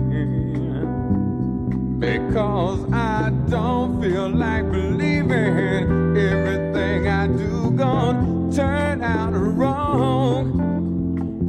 Because 1.99 2.91
I 2.93 3.31
don't 3.49 4.01
feel 4.01 4.31
like 4.31 4.71
believing 4.71 6.17
everything 6.17 7.09
I 7.09 7.27
do 7.27 7.73
gonna 7.73 8.38
turn 8.53 9.03
out 9.03 9.33
wrong. 9.33 10.69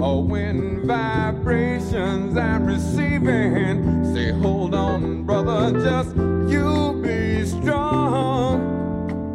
Or 0.02 0.24
when 0.24 0.88
vibrations 0.88 2.38
I'm 2.38 2.66
receiving 2.66 4.14
say, 4.14 4.32
hold 4.32 4.74
on, 4.74 5.24
brother, 5.24 5.72
just 5.82 6.16
you 6.16 7.00
be 7.04 7.46
strong. 7.46 8.60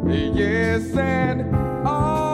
Yes, 0.09 0.95
and 0.95 1.55
all 1.85 2.24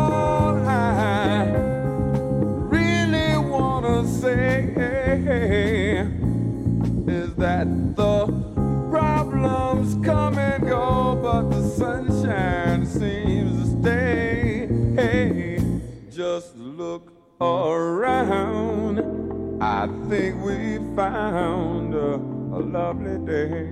found 20.95 21.93
a, 21.93 22.15
a 22.56 22.60
lovely 22.60 23.17
day. 23.25 23.71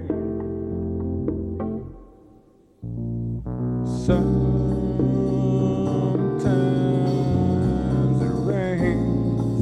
Sometimes 6.49 8.21
it 8.21 8.36
rains, 8.49 9.60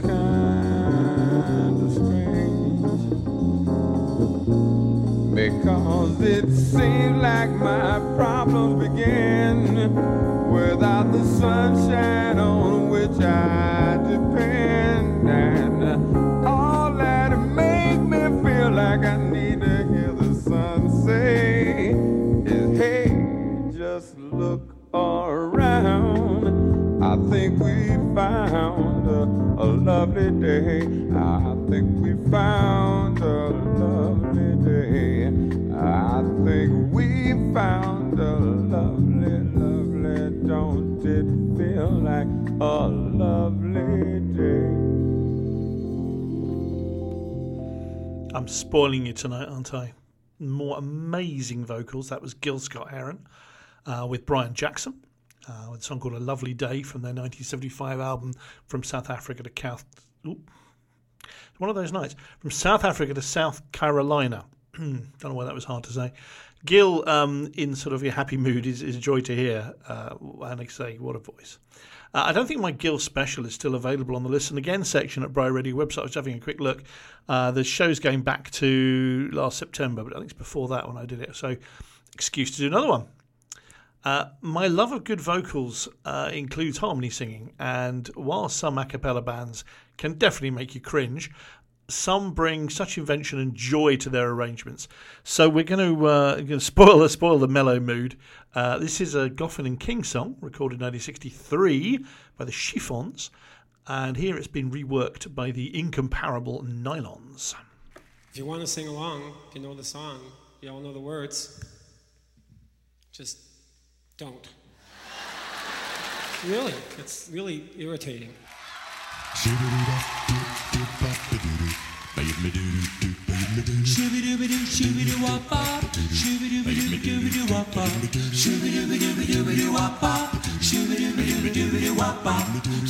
kind 0.01 1.75
of 1.83 1.89
strange 1.91 3.03
because 5.35 6.21
it 6.21 6.47
seems 6.49 7.21
like 7.21 7.49
my 7.49 7.99
problems 8.15 8.87
begin 8.87 9.32
lovely 30.23 30.39
day. 30.39 30.79
I 31.15 31.55
think 31.69 32.01
we 32.01 32.31
found 32.31 33.19
a 33.19 33.49
lovely 33.49 34.55
day. 34.63 35.27
I 35.75 36.21
think 36.45 36.93
we 36.93 37.31
found 37.53 38.19
a 38.19 38.35
lovely, 38.35 39.39
lovely. 39.53 40.47
Don't 40.47 40.99
it 41.05 41.57
feel 41.57 41.89
like 41.89 42.27
a 42.61 42.87
lovely 42.87 44.19
day? 44.33 44.69
I'm 48.35 48.47
spoiling 48.47 49.05
you 49.05 49.13
tonight, 49.13 49.47
aren't 49.47 49.73
I? 49.73 49.93
More 50.39 50.77
amazing 50.77 51.65
vocals. 51.65 52.09
That 52.09 52.21
was 52.21 52.33
Gil 52.33 52.59
Scott 52.59 52.89
Heron 52.89 53.27
uh, 53.85 54.07
with 54.09 54.25
Brian 54.25 54.53
Jackson. 54.53 55.05
Uh, 55.45 55.67
with 55.71 55.81
a 55.81 55.83
song 55.83 55.99
called 55.99 56.13
A 56.13 56.19
Lovely 56.19 56.53
Day 56.53 56.83
from 56.83 57.01
their 57.01 57.09
1975 57.09 57.99
album 57.99 58.33
From 58.65 58.81
South 58.81 59.09
Africa 59.09 59.43
to 59.43 59.49
South. 59.61 59.83
One 60.23 61.69
of 61.69 61.75
those 61.75 61.91
nights. 61.91 62.15
From 62.39 62.51
South 62.51 62.83
Africa 62.83 63.13
to 63.13 63.21
South 63.21 63.71
Carolina. 63.71 64.45
Don't 64.77 65.13
know 65.23 65.33
why 65.33 65.45
that 65.45 65.53
was 65.53 65.65
hard 65.65 65.83
to 65.85 65.93
say. 65.93 66.13
Gil, 66.65 67.07
um, 67.07 67.51
in 67.55 67.75
sort 67.75 67.93
of 67.93 68.03
your 68.03 68.13
happy 68.13 68.37
mood, 68.37 68.65
is, 68.65 68.81
is 68.81 68.95
a 68.95 68.99
joy 68.99 69.19
to 69.21 69.35
hear. 69.35 69.73
Uh, 69.87 70.15
and 70.43 70.61
I 70.61 70.65
say, 70.65 70.97
what 70.97 71.15
a 71.15 71.19
voice. 71.19 71.59
Uh, 72.13 72.23
I 72.27 72.31
don't 72.31 72.47
think 72.47 72.61
my 72.61 72.71
Gil 72.71 72.99
special 72.99 73.45
is 73.45 73.55
still 73.55 73.75
available 73.75 74.15
on 74.15 74.23
the 74.23 74.29
Listen 74.29 74.57
Again 74.57 74.83
section 74.83 75.23
at 75.23 75.33
Bry 75.33 75.47
Radio 75.47 75.75
website. 75.75 75.99
I 75.99 76.03
was 76.03 76.13
having 76.13 76.35
a 76.35 76.39
quick 76.39 76.59
look. 76.59 76.83
Uh, 77.27 77.51
the 77.51 77.63
show's 77.63 77.99
going 77.99 78.21
back 78.21 78.51
to 78.51 79.29
last 79.33 79.57
September, 79.57 80.03
but 80.03 80.13
I 80.13 80.19
think 80.19 80.31
it's 80.31 80.37
before 80.37 80.67
that 80.69 80.87
when 80.87 80.95
I 80.95 81.05
did 81.05 81.21
it. 81.21 81.35
So, 81.35 81.57
excuse 82.13 82.51
to 82.51 82.57
do 82.57 82.67
another 82.67 82.87
one. 82.87 83.07
Uh, 84.03 84.25
my 84.41 84.67
love 84.67 84.91
of 84.91 85.05
good 85.05 85.21
vocals 85.21 85.87
uh, 86.03 86.29
includes 86.33 86.77
harmony 86.79 87.09
singing, 87.09 87.53
and 87.57 88.07
while 88.15 88.49
some 88.49 88.77
a 88.77 88.85
cappella 88.85 89.21
bands 89.21 89.63
can 89.97 90.13
definitely 90.15 90.51
make 90.51 90.75
you 90.75 90.81
cringe, 90.81 91.31
some 91.89 92.33
bring 92.33 92.69
such 92.69 92.97
invention 92.97 93.39
and 93.39 93.55
joy 93.55 93.95
to 93.95 94.09
their 94.09 94.29
arrangements. 94.29 94.87
So 95.23 95.47
we're 95.47 95.63
going 95.63 95.97
to, 95.97 96.05
uh, 96.05 96.59
spoil 96.59 97.07
spoil 97.07 97.39
the 97.39 97.47
mellow 97.47 97.79
mood. 97.79 98.17
Uh, 98.53 98.77
this 98.77 98.99
is 98.99 99.15
a 99.15 99.29
Goffin 99.29 99.65
and 99.65 99.79
King 99.79 100.03
song 100.03 100.35
recorded 100.41 100.79
in 100.79 100.85
1963 100.85 102.05
by 102.37 102.45
the 102.45 102.51
Chiffons, 102.51 103.31
and 103.87 104.17
here 104.17 104.35
it's 104.35 104.47
been 104.47 104.69
reworked 104.69 105.33
by 105.33 105.51
the 105.51 105.77
incomparable 105.77 106.63
Nylons. 106.63 107.55
If 108.31 108.37
you 108.37 108.45
want 108.45 108.61
to 108.61 108.67
sing 108.67 108.87
along, 108.87 109.33
if 109.47 109.55
you 109.55 109.61
know 109.61 109.73
the 109.73 109.83
song, 109.83 110.19
you 110.61 110.69
all 110.69 110.79
know 110.81 110.91
the 110.91 110.99
words, 110.99 111.63
just 113.11 113.52
don't. 114.17 114.47
Really, 116.45 116.73
it's 116.99 117.29
really 117.31 117.69
irritating. 117.77 118.33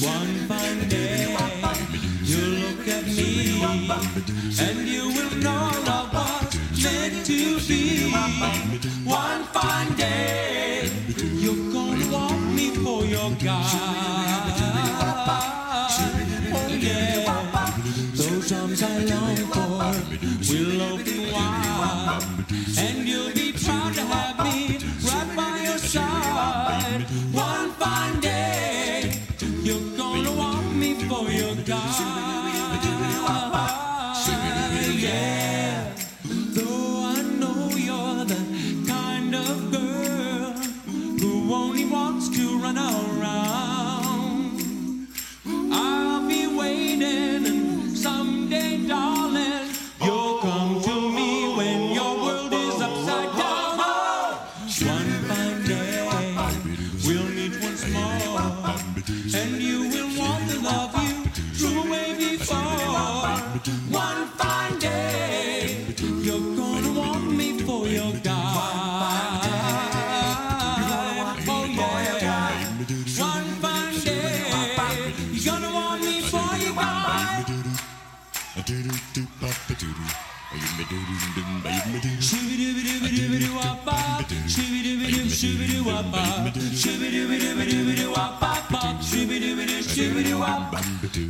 One 0.02 0.48
fine 0.48 0.90
day, 0.90 1.36
you'll 2.24 2.50
look 2.60 2.88
at 2.88 3.06
me, 3.06 3.62
and 4.60 4.88
you 4.88 5.08
will 5.08 5.36
know 5.38 5.72
love 5.86 6.14
was 6.14 6.53
meant 6.84 7.26
to 7.26 7.60
be. 7.68 8.12
One 9.06 9.44
fine 9.54 9.94
day, 9.96 10.90
you're 11.44 11.72
gonna 11.72 12.12
want 12.12 12.54
me 12.54 12.76
for 12.76 13.06
your 13.06 13.32
guy. 13.32 13.64
Oh 16.56 16.68
yeah, 16.86 17.24
those 18.16 18.52
arms 18.52 18.84
I 18.84 18.98
long 19.12 19.36
for 19.54 19.94
will 20.50 20.82
open 20.82 21.32
wide, 21.32 22.24
and 22.78 23.08
you'll 23.08 23.34
be 23.34 23.54
proud 23.54 23.94
to 23.94 24.02
have 24.02 24.38
me 24.46 24.80
right 25.08 25.36
by 25.36 25.64
your 25.64 25.78
side. 25.78 27.04
One 27.32 27.72
fine 27.82 28.20
day, 28.20 29.22
you're 29.62 29.98
gonna 29.98 30.32
want 30.32 30.76
me 30.76 30.96
for 31.08 31.30
your 31.32 31.56
guy. 31.66 32.24
Girl 39.74 40.54
who 41.20 41.52
only 41.52 41.86
wants 41.86 42.30
to 42.30 42.60
run 42.60 42.78
around. 42.78 44.62
I'll 45.72 46.28
be 46.28 46.46
waiting, 46.46 47.46
and 47.48 47.98
someday, 47.98 48.86
darling, 48.88 49.70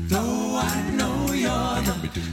Though 0.07 0.57
I 0.57 0.91
know 0.91 1.33
you're 1.33 1.81
the 1.81 2.32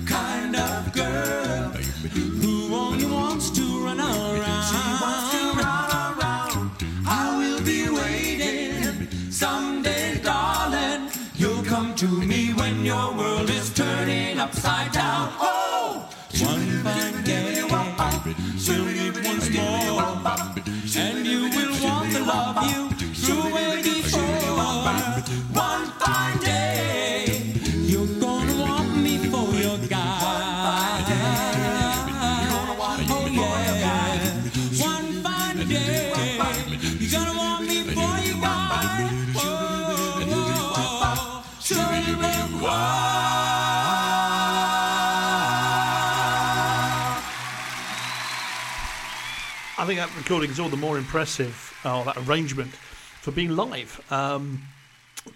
think 49.97 50.09
that 50.09 50.17
recording 50.17 50.51
is 50.51 50.61
all 50.61 50.69
the 50.69 50.77
more 50.77 50.99
impressive, 50.99 51.77
or 51.85 52.05
that 52.05 52.17
arrangement, 52.19 52.71
for 52.71 53.33
being 53.33 53.51
live. 53.51 54.01
Um, 54.13 54.63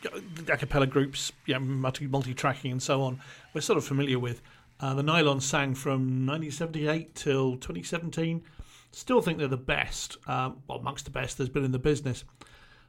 the 0.00 0.52
a 0.52 0.56
cappella 0.56 0.86
groups, 0.86 1.32
yeah, 1.44 1.58
multi 1.58 2.34
tracking 2.34 2.70
and 2.70 2.80
so 2.80 3.02
on, 3.02 3.20
we're 3.52 3.62
sort 3.62 3.78
of 3.78 3.84
familiar 3.84 4.20
with. 4.20 4.42
Uh, 4.78 4.94
the 4.94 5.02
Nylon 5.02 5.40
sang 5.40 5.74
from 5.74 6.24
1978 6.24 7.16
till 7.16 7.56
2017. 7.56 8.44
Still 8.92 9.20
think 9.20 9.38
they're 9.38 9.48
the 9.48 9.56
best, 9.56 10.18
um, 10.28 10.62
well, 10.68 10.78
amongst 10.78 11.04
the 11.04 11.10
best 11.10 11.36
there's 11.36 11.50
been 11.50 11.64
in 11.64 11.72
the 11.72 11.80
business. 11.80 12.22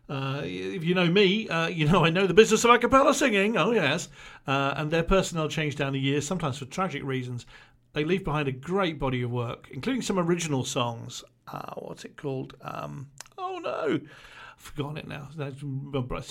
Uh, 0.07 0.41
if 0.43 0.83
you 0.83 0.93
know 0.93 1.09
me, 1.09 1.49
uh, 1.49 1.65
you 1.65 1.87
know 1.87 2.05
I 2.05 2.11
know 2.11 2.27
the 2.27 2.35
business 2.35 2.63
of 2.63 2.69
a 2.69 2.77
cappella 2.77 3.15
singing. 3.15 3.57
Oh 3.57 3.71
yes, 3.71 4.07
uh, 4.45 4.75
and 4.77 4.91
their 4.91 5.01
personnel 5.01 5.49
changed 5.49 5.79
down 5.79 5.93
the 5.93 5.99
years, 5.99 6.27
sometimes 6.27 6.59
for 6.59 6.65
tragic 6.65 7.03
reasons. 7.03 7.47
They 7.93 8.03
leave 8.03 8.23
behind 8.23 8.47
a 8.47 8.51
great 8.51 8.99
body 8.99 9.23
of 9.23 9.31
work, 9.31 9.69
including 9.71 10.03
some 10.03 10.19
original 10.19 10.63
songs. 10.63 11.23
Uh, 11.47 11.73
what's 11.77 12.05
it 12.05 12.17
called? 12.17 12.55
Um, 12.61 13.09
oh 13.37 13.59
no, 13.63 13.99
I've 13.99 14.61
forgotten 14.61 14.97
it 14.97 15.07
now. 15.07 15.29
That's- 15.35 15.63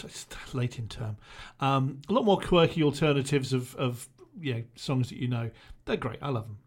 It's 0.04 0.54
late 0.54 0.78
in 0.78 0.88
term. 0.88 1.16
Um, 1.60 2.00
a 2.08 2.12
lot 2.12 2.24
more 2.24 2.40
quirky 2.40 2.82
alternatives 2.82 3.52
of, 3.52 3.74
of 3.76 4.08
yeah 4.40 4.60
songs 4.74 5.08
that 5.10 5.18
you 5.18 5.28
know. 5.28 5.50
They're 5.84 5.96
great. 5.96 6.18
I 6.22 6.30
love 6.30 6.46
them. 6.46 6.58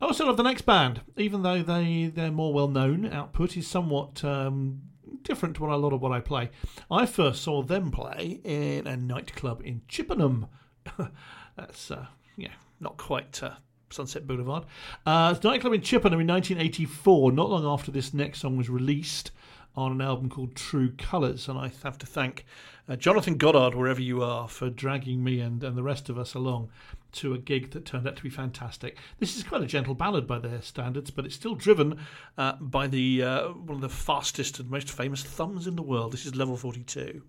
I 0.00 0.04
also 0.04 0.26
love 0.26 0.36
the 0.36 0.42
next 0.42 0.62
band, 0.62 1.00
even 1.16 1.42
though 1.42 1.62
they 1.62 2.06
their 2.14 2.30
more 2.30 2.52
well 2.52 2.68
known 2.68 3.06
output 3.06 3.56
is 3.56 3.66
somewhat 3.66 4.22
um, 4.24 4.82
different 5.22 5.56
to 5.56 5.62
what 5.62 5.72
a 5.72 5.76
lot 5.76 5.92
of 5.94 6.02
what 6.02 6.12
I 6.12 6.20
play. 6.20 6.50
I 6.90 7.06
first 7.06 7.42
saw 7.42 7.62
them 7.62 7.90
play 7.90 8.40
in 8.44 8.86
a 8.86 8.96
nightclub 8.96 9.62
in 9.64 9.80
Chippenham. 9.88 10.46
That's 11.56 11.90
uh, 11.90 12.06
yeah, 12.36 12.52
not 12.78 12.98
quite 12.98 13.42
uh, 13.42 13.54
Sunset 13.96 14.26
Boulevard. 14.26 14.64
Uh, 15.04 15.34
nightclub 15.42 15.72
in 15.72 15.80
Chippenham 15.80 16.20
in 16.20 16.26
1984. 16.26 17.32
Not 17.32 17.50
long 17.50 17.64
after 17.64 17.90
this 17.90 18.12
next 18.12 18.40
song 18.40 18.56
was 18.56 18.68
released 18.68 19.30
on 19.74 19.92
an 19.92 20.00
album 20.00 20.28
called 20.28 20.54
True 20.54 20.92
Colours, 20.96 21.48
and 21.48 21.58
I 21.58 21.70
have 21.82 21.98
to 21.98 22.06
thank 22.06 22.44
uh, 22.88 22.96
Jonathan 22.96 23.36
Goddard, 23.36 23.74
wherever 23.74 24.00
you 24.00 24.22
are, 24.22 24.48
for 24.48 24.70
dragging 24.70 25.22
me 25.22 25.40
and, 25.40 25.62
and 25.62 25.76
the 25.76 25.82
rest 25.82 26.08
of 26.08 26.18
us 26.18 26.34
along 26.34 26.70
to 27.12 27.34
a 27.34 27.38
gig 27.38 27.70
that 27.70 27.84
turned 27.84 28.06
out 28.06 28.16
to 28.16 28.22
be 28.22 28.30
fantastic. 28.30 28.98
This 29.18 29.36
is 29.36 29.42
quite 29.42 29.62
a 29.62 29.66
gentle 29.66 29.94
ballad 29.94 30.26
by 30.26 30.38
their 30.38 30.62
standards, 30.62 31.10
but 31.10 31.24
it's 31.24 31.34
still 31.34 31.54
driven 31.54 31.98
uh, 32.38 32.52
by 32.60 32.86
the 32.86 33.22
uh, 33.22 33.48
one 33.48 33.76
of 33.76 33.80
the 33.80 33.88
fastest 33.88 34.60
and 34.60 34.70
most 34.70 34.90
famous 34.90 35.22
thumbs 35.22 35.66
in 35.66 35.76
the 35.76 35.82
world. 35.82 36.12
This 36.12 36.26
is 36.26 36.34
level 36.34 36.56
42. 36.56 37.22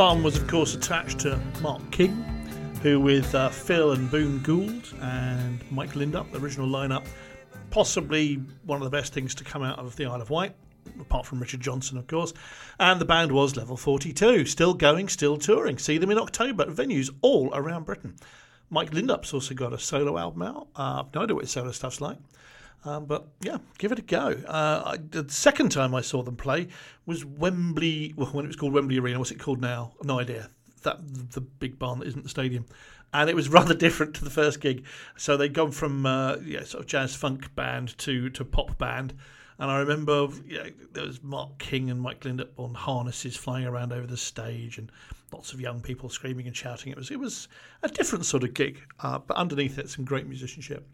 Thumb 0.00 0.22
was, 0.22 0.38
of 0.38 0.48
course, 0.48 0.74
attached 0.74 1.18
to 1.18 1.38
Mark 1.60 1.90
King, 1.90 2.12
who, 2.82 2.98
with 2.98 3.34
uh, 3.34 3.50
Phil 3.50 3.92
and 3.92 4.10
Boon 4.10 4.38
Gould 4.38 4.94
and 5.02 5.60
Mike 5.70 5.92
Lindup, 5.92 6.32
the 6.32 6.38
original 6.38 6.66
lineup, 6.66 7.06
possibly 7.68 8.36
one 8.64 8.78
of 8.80 8.84
the 8.84 8.96
best 8.96 9.12
things 9.12 9.34
to 9.34 9.44
come 9.44 9.62
out 9.62 9.78
of 9.78 9.94
the 9.96 10.06
Isle 10.06 10.22
of 10.22 10.30
Wight, 10.30 10.54
apart 10.98 11.26
from 11.26 11.38
Richard 11.38 11.60
Johnson, 11.60 11.98
of 11.98 12.06
course. 12.06 12.32
And 12.78 12.98
the 12.98 13.04
band 13.04 13.30
was 13.30 13.58
Level 13.58 13.76
42, 13.76 14.46
still 14.46 14.72
going, 14.72 15.06
still 15.08 15.36
touring. 15.36 15.76
See 15.76 15.98
them 15.98 16.10
in 16.10 16.16
October 16.16 16.62
at 16.62 16.70
venues 16.70 17.10
all 17.20 17.50
around 17.52 17.84
Britain. 17.84 18.16
Mike 18.70 18.92
Lindup's 18.92 19.34
also 19.34 19.52
got 19.52 19.74
a 19.74 19.78
solo 19.78 20.16
album 20.16 20.40
out. 20.40 20.68
Uh, 20.74 21.02
I've 21.04 21.14
no 21.14 21.24
idea 21.24 21.34
what 21.34 21.44
his 21.44 21.50
solo 21.50 21.72
stuff's 21.72 22.00
like. 22.00 22.16
Um, 22.84 23.04
but 23.04 23.26
yeah, 23.40 23.58
give 23.78 23.92
it 23.92 23.98
a 23.98 24.02
go. 24.02 24.36
Uh, 24.46 24.82
I, 24.86 24.96
the 24.96 25.26
second 25.28 25.70
time 25.70 25.94
I 25.94 26.00
saw 26.00 26.22
them 26.22 26.36
play 26.36 26.68
was 27.04 27.24
Wembley. 27.24 28.14
Well, 28.16 28.28
when 28.28 28.44
it 28.44 28.48
was 28.48 28.56
called 28.56 28.72
Wembley 28.72 28.98
Arena, 28.98 29.18
what's 29.18 29.30
it 29.30 29.38
called 29.38 29.60
now? 29.60 29.92
No 30.02 30.18
idea. 30.18 30.48
That 30.82 30.98
the 31.32 31.42
big 31.42 31.78
barn 31.78 31.98
that 31.98 32.08
isn't 32.08 32.22
the 32.22 32.30
stadium, 32.30 32.64
and 33.12 33.28
it 33.28 33.36
was 33.36 33.48
rather 33.58 33.74
different 33.74 34.14
to 34.14 34.24
the 34.24 34.30
first 34.30 34.60
gig. 34.60 34.86
So 35.16 35.36
they'd 35.36 35.52
gone 35.52 35.72
from 35.72 36.06
uh, 36.06 36.36
yeah, 36.36 36.64
sort 36.64 36.82
of 36.82 36.86
jazz 36.88 37.14
funk 37.14 37.54
band 37.54 37.98
to 37.98 38.30
to 38.30 38.44
pop 38.44 38.78
band. 38.78 39.14
And 39.58 39.70
I 39.70 39.80
remember 39.80 40.28
there 40.92 41.04
was 41.04 41.22
Mark 41.22 41.58
King 41.58 41.90
and 41.90 42.00
Mike 42.00 42.20
Lindup 42.20 42.48
on 42.56 42.72
harnesses 42.72 43.36
flying 43.36 43.66
around 43.66 43.92
over 43.92 44.06
the 44.06 44.16
stage, 44.16 44.78
and 44.78 44.90
lots 45.34 45.52
of 45.52 45.60
young 45.60 45.82
people 45.82 46.08
screaming 46.08 46.46
and 46.46 46.56
shouting. 46.56 46.92
It 46.92 46.96
was 46.96 47.10
it 47.10 47.20
was 47.20 47.48
a 47.82 47.88
different 47.88 48.24
sort 48.24 48.42
of 48.42 48.54
gig, 48.54 48.80
uh, 49.00 49.18
but 49.18 49.36
underneath 49.36 49.78
it, 49.78 49.90
some 49.90 50.06
great 50.06 50.26
musicianship. 50.26 50.88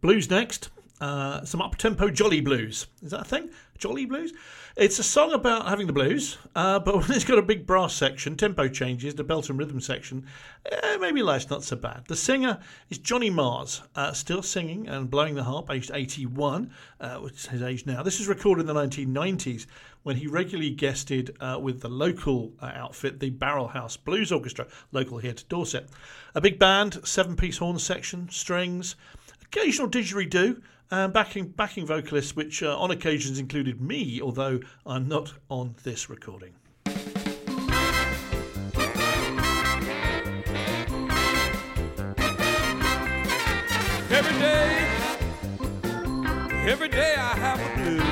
Blues 0.00 0.30
next. 0.30 0.70
Uh, 1.00 1.42
some 1.44 1.62
up 1.62 1.76
tempo 1.76 2.10
jolly 2.10 2.40
blues. 2.40 2.86
Is 3.02 3.10
that 3.10 3.22
a 3.22 3.24
thing? 3.24 3.50
Jolly 3.78 4.04
blues? 4.04 4.34
It's 4.76 4.98
a 4.98 5.02
song 5.02 5.32
about 5.32 5.66
having 5.66 5.86
the 5.86 5.92
blues, 5.92 6.36
uh, 6.54 6.78
but 6.78 6.94
when 7.08 7.12
it's 7.12 7.24
got 7.24 7.38
a 7.38 7.42
big 7.42 7.66
brass 7.66 7.94
section, 7.94 8.36
tempo 8.36 8.68
changes, 8.68 9.14
the 9.14 9.24
belt 9.24 9.48
and 9.48 9.58
rhythm 9.58 9.80
section, 9.80 10.26
eh, 10.70 10.96
maybe 10.98 11.22
life's 11.22 11.50
not 11.50 11.64
so 11.64 11.76
bad. 11.76 12.04
The 12.06 12.16
singer 12.16 12.60
is 12.90 12.98
Johnny 12.98 13.30
Mars, 13.30 13.82
uh, 13.96 14.12
still 14.12 14.42
singing 14.42 14.88
and 14.88 15.10
blowing 15.10 15.34
the 15.34 15.44
harp, 15.44 15.70
aged 15.70 15.90
81, 15.92 16.70
uh, 17.00 17.16
which 17.16 17.34
is 17.34 17.46
his 17.46 17.62
age 17.62 17.86
now. 17.86 18.02
This 18.02 18.18
was 18.18 18.28
recorded 18.28 18.68
in 18.68 18.74
the 18.74 18.74
1990s 18.74 19.66
when 20.02 20.16
he 20.16 20.26
regularly 20.26 20.70
guested 20.70 21.36
uh, 21.40 21.58
with 21.60 21.80
the 21.80 21.88
local 21.88 22.52
uh, 22.62 22.72
outfit, 22.74 23.20
the 23.20 23.30
Barrel 23.30 23.68
House 23.68 23.96
Blues 23.96 24.32
Orchestra, 24.32 24.66
local 24.92 25.18
here 25.18 25.34
to 25.34 25.44
Dorset. 25.46 25.88
A 26.34 26.40
big 26.40 26.58
band, 26.58 27.00
seven 27.04 27.36
piece 27.36 27.58
horn 27.58 27.78
section, 27.78 28.28
strings, 28.30 28.96
occasional 29.52 29.88
didgeridoo, 29.88 30.62
and 30.92 31.12
backing 31.12 31.48
backing 31.48 31.84
vocalists, 31.84 32.36
which 32.36 32.62
uh, 32.62 32.78
on 32.78 32.92
occasions 32.92 33.38
included 33.40 33.80
me, 33.80 34.20
although 34.22 34.60
I'm 34.86 35.08
not 35.08 35.32
on 35.48 35.74
this 35.82 36.08
recording. 36.08 36.54
Every 44.12 44.38
day, 44.38 44.86
every 46.68 46.88
day 46.88 47.14
I 47.16 47.34
have 47.36 47.58
the 47.58 47.70
blues. 47.82 48.02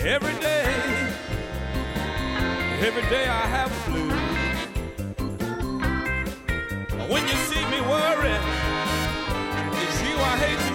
Every 0.00 0.34
day, 0.40 0.64
every 2.80 3.02
day 3.02 3.26
I 3.26 3.46
have 3.48 3.70
the 3.84 3.90
blues. 3.90 4.12
When 7.10 7.22
you 7.28 7.34
see 7.34 7.66
me 7.66 7.80
you 7.82 8.61
I 10.32 10.38
hate 10.38 10.58
to 10.60 10.71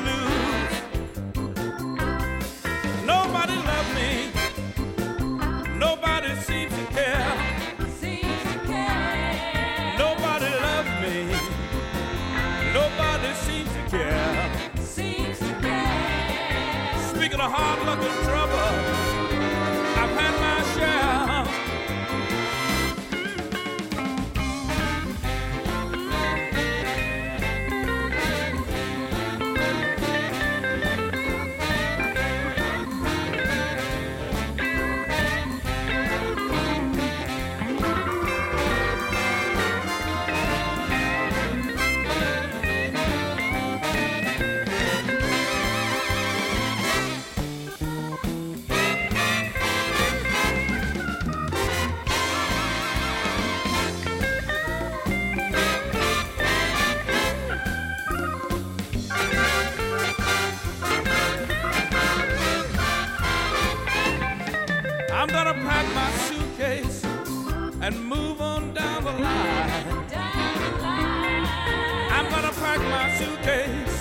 suitcase 73.17 73.97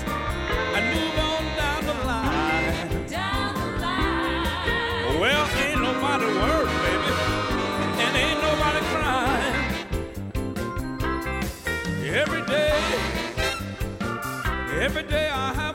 and 0.76 0.84
move 0.94 1.16
on 1.32 1.44
down 1.56 1.80
the 1.90 1.96
line. 2.10 2.88
Well, 5.20 5.46
ain't 5.64 5.80
nobody 5.80 6.26
worried, 6.40 6.78
baby, 6.84 7.12
and 8.04 8.12
ain't 8.24 8.40
nobody 8.48 8.80
crying. 8.92 9.58
Every 12.22 12.42
day, 12.54 12.78
every 14.86 15.02
day 15.04 15.28
I 15.30 15.52
have 15.54 15.65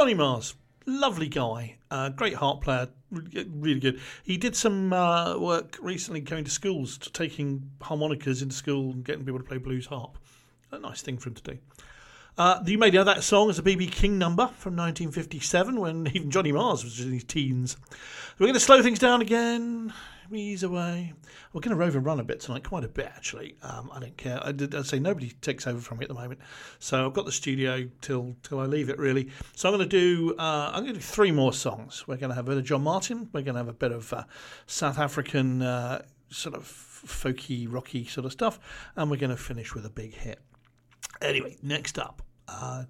Johnny 0.00 0.14
Mars, 0.14 0.54
lovely 0.86 1.28
guy, 1.28 1.76
uh, 1.90 2.08
great 2.08 2.32
harp 2.32 2.62
player, 2.62 2.88
really 3.10 3.80
good. 3.80 4.00
He 4.22 4.38
did 4.38 4.56
some 4.56 4.94
uh, 4.94 5.38
work 5.38 5.76
recently 5.82 6.22
going 6.22 6.44
to 6.44 6.50
schools, 6.50 6.96
to 6.96 7.12
taking 7.12 7.70
harmonicas 7.82 8.40
into 8.40 8.54
school 8.54 8.92
and 8.92 9.04
getting 9.04 9.26
people 9.26 9.38
to 9.38 9.44
play 9.44 9.58
blues 9.58 9.84
harp. 9.84 10.16
A 10.72 10.78
nice 10.78 11.02
thing 11.02 11.18
for 11.18 11.28
him 11.28 11.34
to 11.34 11.42
do. 11.42 11.58
Uh, 12.38 12.62
you 12.64 12.78
may 12.78 12.88
know 12.88 13.04
that 13.04 13.22
song 13.22 13.50
as 13.50 13.58
a 13.58 13.62
BB 13.62 13.92
King 13.92 14.16
number 14.18 14.46
from 14.46 14.74
1957 14.74 15.78
when 15.78 16.06
even 16.14 16.30
Johnny 16.30 16.52
Mars 16.52 16.82
was 16.82 16.98
in 16.98 17.12
his 17.12 17.24
teens. 17.24 17.76
We're 18.38 18.46
going 18.46 18.54
to 18.54 18.60
slow 18.60 18.82
things 18.82 19.00
down 19.00 19.20
again, 19.20 19.92
ease 20.38 20.62
away. 20.62 21.12
We're 21.52 21.60
going 21.60 21.76
to 21.76 21.76
rove 21.76 21.96
and 21.96 22.04
run 22.04 22.20
a 22.20 22.24
bit 22.24 22.40
tonight, 22.40 22.64
quite 22.64 22.84
a 22.84 22.88
bit 22.88 23.06
actually. 23.06 23.56
Um, 23.62 23.90
I 23.92 24.00
don't 24.00 24.16
care. 24.16 24.40
I 24.42 24.52
did 24.52 24.74
I'd 24.74 24.86
say 24.86 24.98
nobody 24.98 25.30
takes 25.40 25.66
over 25.66 25.80
from 25.80 25.98
me 25.98 26.04
at 26.04 26.08
the 26.08 26.14
moment, 26.14 26.40
so 26.78 27.06
I've 27.06 27.12
got 27.12 27.26
the 27.26 27.32
studio 27.32 27.88
till 28.00 28.36
till 28.42 28.60
I 28.60 28.66
leave 28.66 28.88
it 28.88 28.98
really. 28.98 29.30
So 29.56 29.68
I'm 29.68 29.76
going 29.76 29.88
to 29.88 29.98
do 29.98 30.34
uh, 30.38 30.70
I'm 30.72 30.82
going 30.82 30.94
to 30.94 31.00
do 31.00 31.04
three 31.04 31.32
more 31.32 31.52
songs. 31.52 32.06
We're 32.06 32.16
going 32.16 32.30
to 32.30 32.36
have 32.36 32.46
a 32.46 32.50
bit 32.50 32.58
of 32.58 32.64
John 32.64 32.82
Martyn. 32.82 33.28
We're 33.32 33.42
going 33.42 33.54
to 33.54 33.60
have 33.60 33.68
a 33.68 33.72
bit 33.72 33.92
of 33.92 34.12
uh, 34.12 34.24
South 34.66 34.98
African 34.98 35.62
uh, 35.62 36.02
sort 36.30 36.54
of 36.54 36.64
folky, 36.64 37.66
rocky 37.70 38.04
sort 38.04 38.26
of 38.26 38.32
stuff, 38.32 38.58
and 38.96 39.10
we're 39.10 39.16
going 39.16 39.30
to 39.30 39.36
finish 39.36 39.74
with 39.74 39.86
a 39.86 39.90
big 39.90 40.14
hit. 40.14 40.38
Anyway, 41.20 41.56
next 41.62 41.98
up, 41.98 42.22
uh, 42.48 42.84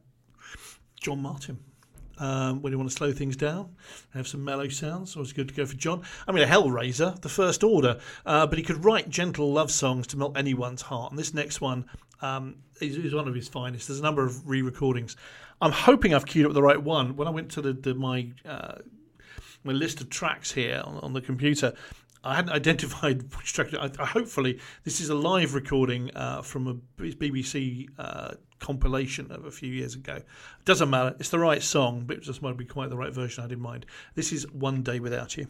John 1.00 1.22
Martyn. 1.22 1.58
Um, 2.20 2.60
when 2.60 2.70
you 2.70 2.78
want 2.78 2.90
to 2.90 2.94
slow 2.94 3.12
things 3.12 3.34
down, 3.34 3.74
have 4.12 4.28
some 4.28 4.44
mellow 4.44 4.68
sounds, 4.68 5.16
always 5.16 5.32
good 5.32 5.48
to 5.48 5.54
go 5.54 5.64
for 5.64 5.74
John. 5.74 6.02
I 6.28 6.32
mean, 6.32 6.44
a 6.44 6.46
Hellraiser, 6.46 7.18
the 7.22 7.30
first 7.30 7.64
order, 7.64 7.98
uh, 8.26 8.46
but 8.46 8.58
he 8.58 8.62
could 8.62 8.84
write 8.84 9.08
gentle 9.08 9.50
love 9.50 9.70
songs 9.70 10.06
to 10.08 10.18
melt 10.18 10.36
anyone's 10.36 10.82
heart. 10.82 11.12
And 11.12 11.18
this 11.18 11.32
next 11.32 11.62
one 11.62 11.86
um, 12.20 12.56
is, 12.78 12.96
is 12.98 13.14
one 13.14 13.26
of 13.26 13.34
his 13.34 13.48
finest. 13.48 13.88
There's 13.88 14.00
a 14.00 14.02
number 14.02 14.22
of 14.22 14.46
re-recordings. 14.46 15.16
I'm 15.62 15.72
hoping 15.72 16.12
I've 16.12 16.26
queued 16.26 16.44
up 16.44 16.52
the 16.52 16.62
right 16.62 16.82
one. 16.82 17.16
When 17.16 17.26
I 17.26 17.30
went 17.30 17.50
to 17.52 17.62
the, 17.62 17.72
the 17.72 17.94
my 17.94 18.30
uh, 18.44 18.74
my 19.64 19.72
list 19.72 20.00
of 20.00 20.10
tracks 20.10 20.52
here 20.52 20.82
on, 20.84 20.98
on 20.98 21.12
the 21.14 21.20
computer. 21.20 21.72
I 22.22 22.34
hadn't 22.34 22.52
identified 22.54 23.22
which 23.36 23.52
track. 23.52 23.68
I, 23.74 23.90
I, 23.98 24.04
hopefully, 24.04 24.58
this 24.84 25.00
is 25.00 25.08
a 25.08 25.14
live 25.14 25.54
recording 25.54 26.10
uh, 26.14 26.42
from 26.42 26.66
a 26.66 26.74
BBC 27.02 27.88
uh, 27.98 28.34
compilation 28.58 29.30
of 29.30 29.44
a 29.44 29.50
few 29.50 29.72
years 29.72 29.94
ago. 29.94 30.22
Doesn't 30.64 30.90
matter. 30.90 31.16
It's 31.18 31.30
the 31.30 31.38
right 31.38 31.62
song, 31.62 32.04
but 32.06 32.18
it 32.18 32.22
just 32.22 32.42
might 32.42 32.56
be 32.56 32.64
quite 32.64 32.90
the 32.90 32.96
right 32.96 33.12
version 33.12 33.42
I 33.42 33.44
had 33.44 33.52
in 33.52 33.60
mind. 33.60 33.86
This 34.14 34.32
is 34.32 34.50
One 34.52 34.82
Day 34.82 35.00
Without 35.00 35.36
You. 35.36 35.46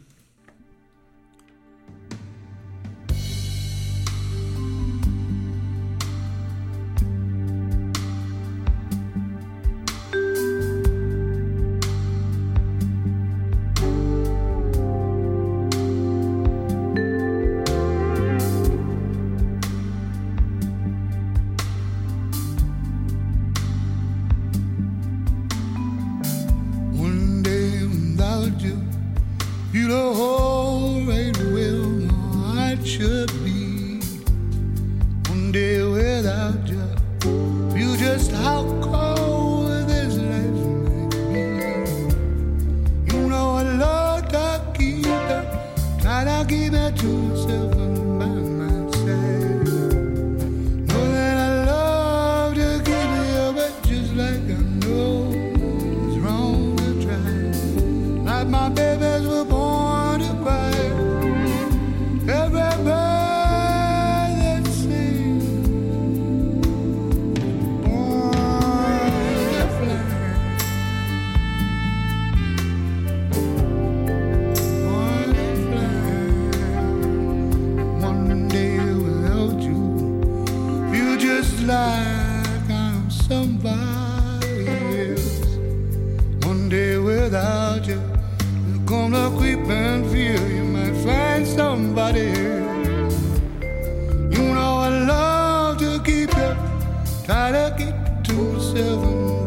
Try 97.25 97.51
to 97.51 97.75
get 97.77 98.23
to 98.25 98.33
myself 98.33 99.40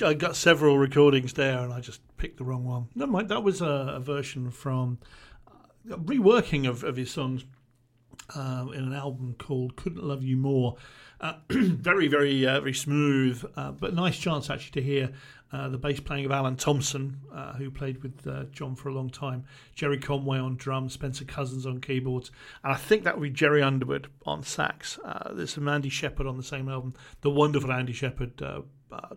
I 0.00 0.14
got 0.14 0.36
several 0.36 0.78
recordings 0.78 1.32
there, 1.32 1.58
and 1.58 1.72
I 1.72 1.80
just 1.80 2.00
picked 2.16 2.38
the 2.38 2.44
wrong 2.44 2.64
one. 2.64 2.88
Never 2.94 3.10
mind. 3.10 3.28
That 3.28 3.42
was 3.42 3.60
a, 3.60 3.94
a 3.96 4.00
version 4.00 4.50
from 4.50 4.98
a 5.90 5.96
reworking 5.96 6.68
of, 6.68 6.84
of 6.84 6.96
his 6.96 7.10
songs 7.10 7.44
uh, 8.34 8.66
in 8.74 8.84
an 8.84 8.94
album 8.94 9.34
called 9.38 9.76
"Couldn't 9.76 10.04
Love 10.04 10.22
You 10.22 10.36
More." 10.36 10.76
Uh, 11.20 11.34
very, 11.50 12.08
very, 12.08 12.46
uh, 12.46 12.60
very 12.60 12.74
smooth, 12.74 13.44
uh, 13.56 13.70
but 13.70 13.94
nice 13.94 14.18
chance 14.18 14.50
actually 14.50 14.72
to 14.72 14.82
hear 14.82 15.12
uh, 15.52 15.68
the 15.68 15.78
bass 15.78 16.00
playing 16.00 16.24
of 16.24 16.32
Alan 16.32 16.56
Thomson, 16.56 17.20
uh, 17.32 17.52
who 17.52 17.70
played 17.70 18.02
with 18.02 18.52
John 18.52 18.74
for 18.74 18.88
a 18.88 18.92
long 18.92 19.08
time, 19.08 19.44
Jerry 19.76 19.98
Conway 19.98 20.38
on 20.38 20.56
drums, 20.56 20.94
Spencer 20.94 21.24
Cozens 21.24 21.64
on 21.64 21.80
keyboards, 21.80 22.32
and 22.64 22.72
I 22.72 22.76
think 22.76 23.04
that 23.04 23.16
would 23.16 23.22
be 23.22 23.30
Jerry 23.30 23.62
Underwood 23.62 24.08
on 24.26 24.42
sax. 24.42 24.98
There's 25.32 25.52
some 25.52 25.68
Andy 25.68 25.90
Sheppard 25.90 26.26
on 26.26 26.38
the 26.38 26.42
same 26.42 26.68
album, 26.68 26.94
the 27.20 27.30
wonderful 27.30 27.70
Andy 27.70 27.92
Sheppard, 27.92 28.42
uh, 28.42 28.62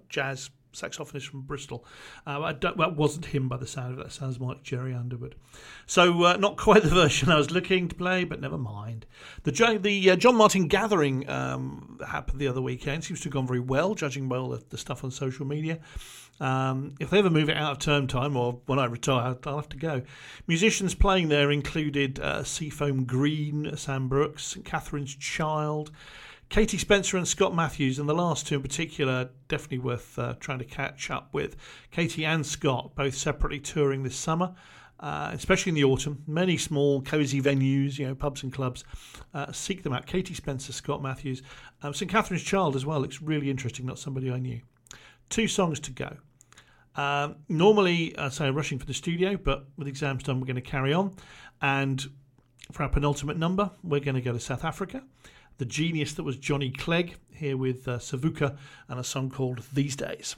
jazz 0.09 0.51
saxophonist 0.75 1.27
from 1.27 1.41
Bristol. 1.41 1.85
Uh, 2.25 2.53
that 2.53 2.95
wasn't 2.95 3.25
him 3.25 3.47
by 3.47 3.57
the 3.57 3.67
sound 3.67 3.93
of 3.93 3.99
it. 3.99 4.03
That 4.03 4.11
sounds 4.11 4.39
more 4.39 4.49
like 4.49 4.63
Jerry 4.63 4.93
Underwood. 4.93 5.35
So 5.85 6.23
uh, 6.23 6.37
not 6.37 6.57
quite 6.57 6.83
the 6.83 6.89
version 6.93 7.29
I 7.29 7.37
was 7.37 7.51
looking 7.51 7.87
to 7.87 7.95
play, 7.95 8.23
but 8.23 8.41
never 8.41 8.57
mind. 8.57 9.05
The 9.43 9.79
the 9.81 10.11
uh, 10.11 10.15
John 10.15 10.35
Martyn 10.35 10.67
Gathering 10.67 11.29
um, 11.29 11.99
happened 12.05 12.39
the 12.39 12.47
other 12.47 12.61
weekend. 12.61 13.03
Seems 13.03 13.21
to 13.21 13.25
have 13.25 13.33
gone 13.33 13.47
very 13.47 13.59
well, 13.59 13.95
judging 13.95 14.27
by 14.27 14.37
all 14.37 14.49
the, 14.49 14.63
the 14.69 14.77
stuff 14.77 15.03
on 15.03 15.11
social 15.11 15.45
media. 15.45 15.79
Um, 16.39 16.95
if 16.99 17.09
they 17.09 17.19
ever 17.19 17.29
move 17.29 17.49
it 17.49 17.55
out 17.55 17.71
of 17.71 17.79
term 17.79 18.07
time 18.07 18.35
or 18.35 18.59
when 18.65 18.77
I 18.77 18.85
retire, 18.85 19.37
I'll 19.45 19.55
have 19.55 19.69
to 19.69 19.77
go. 19.77 20.01
Musicians 20.47 20.93
playing 20.93 21.29
there 21.29 21.49
included 21.49 22.19
uh, 22.19 22.43
Seafoam 22.43 23.05
Green, 23.05 23.75
Sam 23.77 24.09
Brooks, 24.09 24.57
Catherine's 24.65 25.15
Child, 25.15 25.91
Katie 26.49 26.77
Spencer 26.77 27.17
and 27.17 27.27
Scott 27.27 27.55
Matthews, 27.55 27.99
and 27.99 28.07
the 28.07 28.13
last 28.13 28.47
two 28.47 28.55
in 28.55 28.61
particular, 28.61 29.29
definitely 29.47 29.79
worth 29.79 30.17
uh, 30.17 30.35
trying 30.39 30.59
to 30.59 30.65
catch 30.65 31.09
up 31.09 31.29
with. 31.33 31.55
Katie 31.91 32.25
and 32.25 32.45
Scott, 32.45 32.95
both 32.95 33.15
separately 33.15 33.59
touring 33.59 34.03
this 34.03 34.15
summer. 34.15 34.55
Uh, 34.97 35.29
especially 35.33 35.71
in 35.71 35.75
the 35.75 35.83
autumn, 35.83 36.23
many 36.25 36.55
small, 36.55 37.01
cosy 37.01 37.41
venues, 37.41 37.99
you 37.99 38.07
know, 38.07 38.15
pubs 38.15 38.43
and 38.43 38.53
clubs. 38.53 38.85
Uh, 39.33 39.51
seek 39.51 39.83
them 39.83 39.91
out. 39.91 40.05
Katie 40.05 40.33
Spencer, 40.33 40.71
Scott 40.71 41.03
Matthews, 41.03 41.41
um, 41.83 41.93
St 41.93 42.09
Catherine's 42.09 42.43
Child 42.43 42.77
as 42.77 42.85
well. 42.85 43.01
Looks 43.01 43.21
really 43.21 43.49
interesting. 43.49 43.85
Not 43.85 43.99
somebody 43.99 44.31
I 44.31 44.39
knew. 44.39 44.61
Two 45.29 45.49
songs 45.49 45.81
to 45.81 45.91
go. 45.91 46.15
Um, 46.95 47.35
normally, 47.49 48.17
I 48.17 48.29
say 48.29 48.49
rushing 48.49 48.79
for 48.79 48.85
the 48.85 48.93
studio, 48.93 49.35
but 49.35 49.65
with 49.77 49.89
exams 49.89 50.23
done, 50.23 50.39
we're 50.39 50.47
going 50.47 50.55
to 50.55 50.61
carry 50.61 50.93
on. 50.93 51.13
And 51.61 52.03
for 52.71 52.83
our 52.83 52.89
penultimate 52.89 53.37
number, 53.37 53.71
we're 53.83 53.99
going 53.99 54.15
to 54.15 54.21
go 54.21 54.31
to 54.31 54.39
South 54.39 54.63
Africa. 54.63 55.03
The 55.57 55.65
genius 55.65 56.13
that 56.13 56.23
was 56.23 56.35
Johnny 56.35 56.69
Clegg 56.69 57.15
here 57.31 57.55
with 57.55 57.87
uh, 57.87 57.97
Savuka 57.97 58.57
and 58.89 58.99
a 58.99 59.03
song 59.05 59.29
called 59.29 59.61
These 59.73 59.95
Days. 59.95 60.35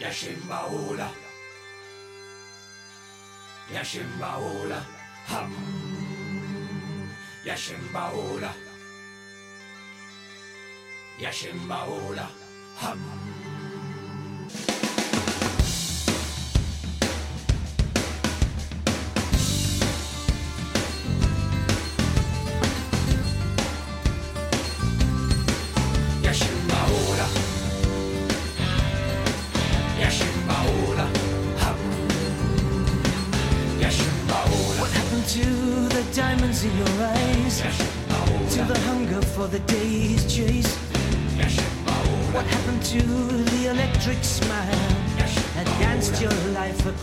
Yashimbaula. 0.00 1.08
Yashimbaula. 3.72 4.82
Hum. 5.26 5.54
Yashimbaula. 7.44 8.52
Yashimbaula. 11.20 12.26
Hum. 12.76 13.47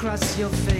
Across 0.06 0.38
your 0.38 0.50
face? 0.50 0.75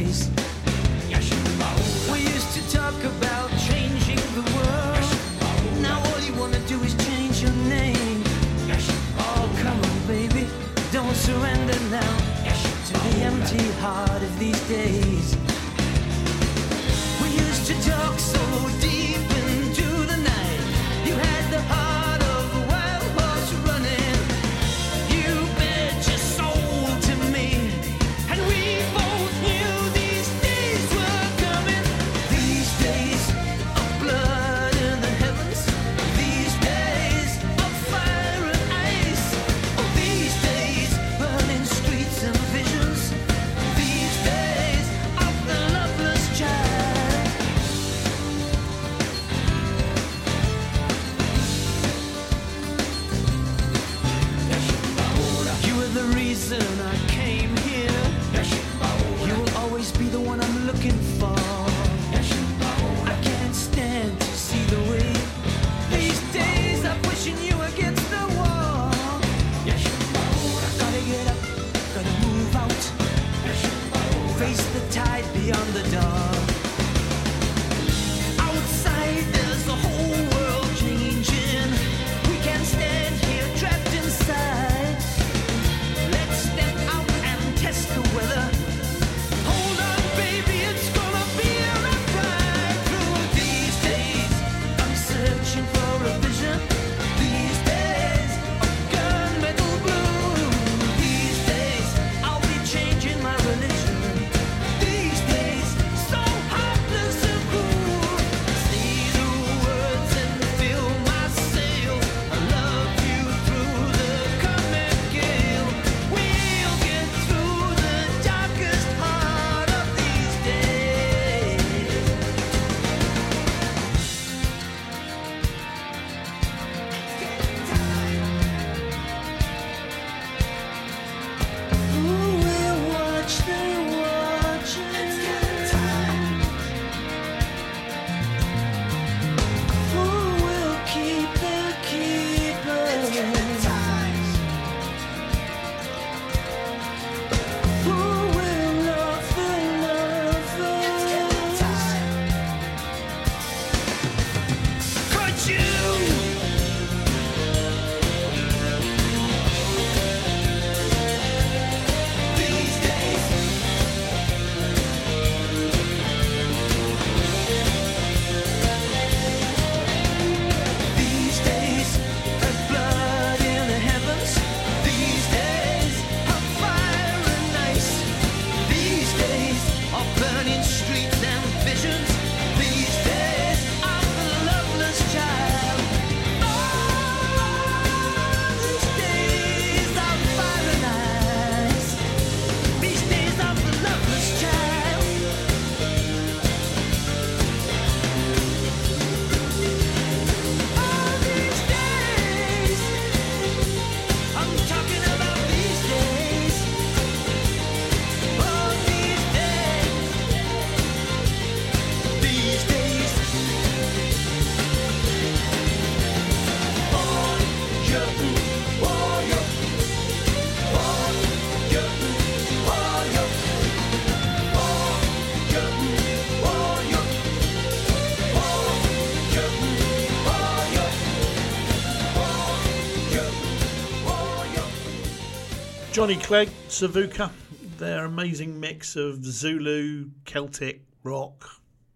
Johnny 235.96 236.18
Clegg, 236.18 236.50
Savuka, 236.68 237.32
their 237.78 238.04
amazing 238.04 238.60
mix 238.60 238.98
of 238.98 239.24
Zulu, 239.24 240.10
Celtic, 240.26 240.82
rock, 241.04 241.50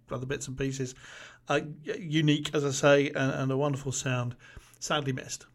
other 0.10 0.26
bits 0.26 0.48
and 0.48 0.58
pieces. 0.58 0.96
Uh, 1.50 1.60
unique, 1.84 2.50
as 2.56 2.64
I 2.64 2.72
say, 2.72 3.08
and, 3.08 3.34
and 3.34 3.52
a 3.52 3.58
wonderful 3.58 3.92
sound. 3.92 4.38
Sadly 4.80 5.12
missed. 5.12 5.48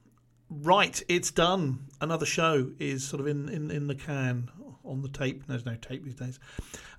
Right, 0.51 1.03
it's 1.09 1.30
done. 1.30 1.86
Another 2.03 2.26
show 2.26 2.70
is 2.78 3.03
sort 3.03 3.20
of 3.20 3.28
in, 3.28 3.49
in, 3.49 3.70
in 3.70 3.86
the 3.86 3.95
can 3.95 4.51
on 4.84 5.01
the 5.01 5.09
tape. 5.09 5.47
There's 5.47 5.64
no 5.64 5.76
tape 5.76 6.05
these 6.05 6.14
days. 6.14 6.38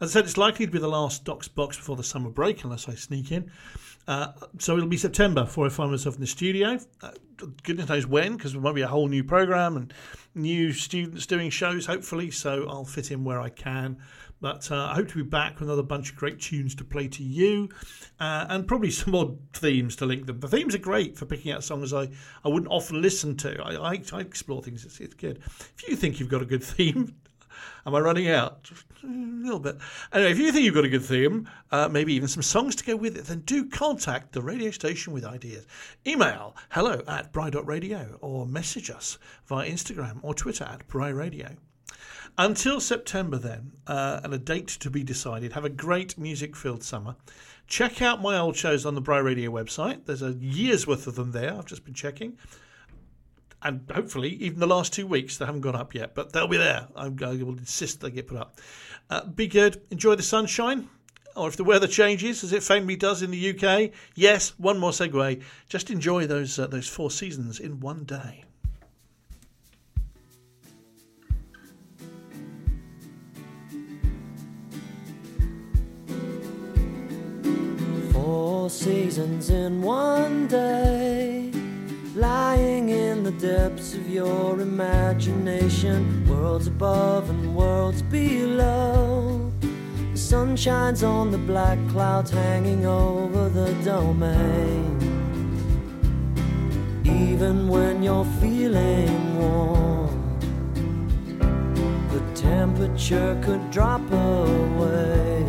As 0.02 0.10
I 0.10 0.14
said, 0.14 0.26
it's 0.26 0.38
likely 0.38 0.66
to 0.66 0.72
be 0.72 0.80
the 0.80 0.88
last 0.88 1.26
Docs 1.26 1.48
box 1.48 1.78
before 1.78 1.96
the 1.96 2.04
summer 2.04 2.32
break, 2.32 2.64
unless 2.64 2.90
I 2.90 2.96
sneak 2.96 3.32
in. 3.32 3.52
Uh, 4.08 4.32
so 4.60 4.78
it'll 4.78 4.88
be 4.88 4.98
September 4.98 5.44
before 5.44 5.66
I 5.66 5.70
find 5.70 5.92
myself 5.92 6.16
in 6.16 6.22
the 6.22 6.28
studio. 6.28 6.80
Uh, 7.02 7.12
goodness 7.64 7.90
knows 7.90 8.06
when, 8.06 8.38
because 8.38 8.54
there 8.54 8.62
might 8.62 8.76
be 8.76 8.82
a 8.82 8.88
whole 8.88 9.08
new 9.08 9.24
program 9.24 9.78
and 9.78 9.94
new 10.36 10.72
students 10.74 11.26
doing 11.26 11.50
shows, 11.50 11.86
hopefully. 11.86 12.32
So 12.32 12.68
I'll 12.70 12.86
fit 12.86 13.12
in 13.12 13.24
where 13.24 13.42
I 13.42 13.50
can. 13.50 13.98
But 14.42 14.70
uh, 14.70 14.90
I 14.92 14.96
hope 14.96 15.08
to 15.10 15.16
be 15.16 15.24
back 15.24 15.60
with 15.60 15.70
another 15.70 15.82
bunch 15.82 16.12
of 16.12 16.18
great 16.18 16.40
tunes 16.40 16.76
to 16.76 16.84
play 16.84 17.08
to 17.08 17.24
you 17.24 17.70
uh, 18.20 18.46
and 18.50 18.68
probably 18.68 18.92
some 18.92 19.12
more 19.12 19.36
themes 19.54 19.96
to 19.98 20.06
link 20.06 20.28
them. 20.28 20.40
The 20.40 20.50
themes 20.50 20.76
are 20.76 20.80
great 20.80 21.18
for 21.18 21.26
picking 21.26 21.52
out 21.52 21.64
songs 21.64 21.94
I, 21.94 22.10
I 22.44 22.50
wouldn't 22.50 22.72
often 22.72 23.02
listen 23.02 23.38
to. 23.38 23.60
I, 23.64 23.94
I, 23.94 24.02
I 24.14 24.20
explore 24.20 24.62
things, 24.62 24.86
it's, 24.86 25.00
it's 25.00 25.16
good. 25.16 25.38
If 25.48 25.88
you 25.88 25.96
think 25.96 26.20
you've 26.20 26.30
got 26.30 26.42
a 26.42 26.46
good 26.46 26.64
theme, 26.64 27.16
Am 27.86 27.94
I 27.94 28.00
running 28.00 28.30
out? 28.30 28.70
A 29.06 29.44
little 29.46 29.60
bit. 29.60 29.78
Anyway, 30.12 30.32
if 30.32 30.40
you 30.40 30.52
think 30.52 30.66
you've 30.66 30.74
got 30.74 30.86
a 30.86 30.90
good 30.90 31.04
theme, 31.04 31.48
uh, 31.72 31.88
maybe 31.88 32.14
even 32.14 32.28
some 32.28 32.42
songs 32.42 32.76
to 32.76 32.84
go 32.84 32.96
with 32.96 33.16
it, 33.16 33.26
then 33.26 33.42
do 33.42 33.70
contact 33.70 34.32
the 34.32 34.42
radio 34.42 34.72
station 34.72 35.14
with 35.14 35.24
ideas. 35.24 35.68
Email 36.08 36.56
hello 36.70 37.04
at 37.08 37.32
bry.radio 37.32 38.18
or 38.22 38.48
message 38.48 38.90
us 38.90 39.20
via 39.46 39.70
Instagram 39.70 40.18
or 40.24 40.34
Twitter 40.34 40.64
at 40.64 40.88
bry 40.88 41.10
radio. 41.10 41.50
Until 42.38 42.80
September, 42.80 43.38
then, 43.38 43.74
uh, 43.86 44.22
and 44.24 44.34
a 44.34 44.40
date 44.40 44.68
to 44.68 44.90
be 44.90 45.04
decided, 45.04 45.54
have 45.54 45.66
a 45.66 45.70
great 45.70 46.18
music 46.18 46.56
filled 46.56 46.84
summer. 46.84 47.16
Check 47.68 48.02
out 48.02 48.22
my 48.22 48.38
old 48.38 48.56
shows 48.56 48.86
on 48.86 48.96
the 48.96 49.02
Bry 49.02 49.20
Radio 49.20 49.52
website. 49.52 50.06
There's 50.06 50.22
a 50.22 50.34
year's 50.34 50.86
worth 50.86 51.08
of 51.08 51.16
them 51.16 51.32
there. 51.32 51.54
I've 51.54 51.66
just 51.66 51.86
been 51.86 51.94
checking 51.94 52.38
and 53.66 53.90
hopefully 53.92 54.30
even 54.30 54.60
the 54.60 54.68
last 54.68 54.94
two 54.94 55.08
weeks 55.08 55.38
they 55.38 55.46
haven't 55.46 55.62
gone 55.62 55.76
up 55.76 55.96
yet, 55.96 56.14
but 56.14 56.32
they'll 56.32 56.48
be 56.48 56.58
there. 56.58 56.88
I'm, 56.96 57.18
I 57.22 57.32
will 57.32 57.58
insist 57.58 58.00
they 58.00 58.12
get 58.12 58.28
put 58.28 58.38
up. 58.38 58.60
Uh, 59.10 59.26
be 59.26 59.48
good. 59.48 59.82
Enjoy 59.92 60.16
the 60.16 60.24
sunshine. 60.24 60.90
Or 61.36 61.50
if 61.50 61.58
the 61.58 61.66
weather 61.66 61.88
changes, 61.88 62.44
as 62.46 62.54
it 62.54 62.64
famously 62.64 62.96
does 62.96 63.22
in 63.22 63.30
the 63.30 63.50
UK, 63.50 63.92
yes, 64.16 64.54
one 64.58 64.80
more 64.80 64.92
segue. 64.92 65.44
Just 65.68 65.92
enjoy 65.92 66.28
those 66.28 66.58
uh, 66.58 66.68
those 66.68 66.88
four 66.88 67.12
seasons 67.12 67.60
in 67.60 67.82
one 67.82 68.06
day. 68.06 68.46
Four 78.14 78.70
seasons 78.70 79.50
in 79.50 79.82
one 79.82 80.48
day, 80.48 81.52
lying 82.16 82.90
in 82.90 83.24
the 83.24 83.32
depths 83.32 83.94
of 83.94 84.10
your 84.10 84.62
imagination, 84.62 86.26
worlds 86.30 86.68
above 86.68 87.30
and 87.30 87.54
worlds 87.54 88.02
below. 88.04 89.52
The 90.14 90.18
sun 90.18 90.56
shines 90.56 91.04
on 91.04 91.32
the 91.32 91.38
black 91.38 91.78
clouds 91.90 92.32
hanging 92.32 92.86
over 92.86 93.50
the 93.50 93.74
domain. 93.84 94.96
Even 97.04 97.68
when 97.68 98.02
you're 98.02 98.26
feeling 98.40 99.38
warm, 99.38 100.40
the 102.14 102.22
temperature 102.34 103.38
could 103.44 103.70
drop 103.72 104.02
away 104.10 105.44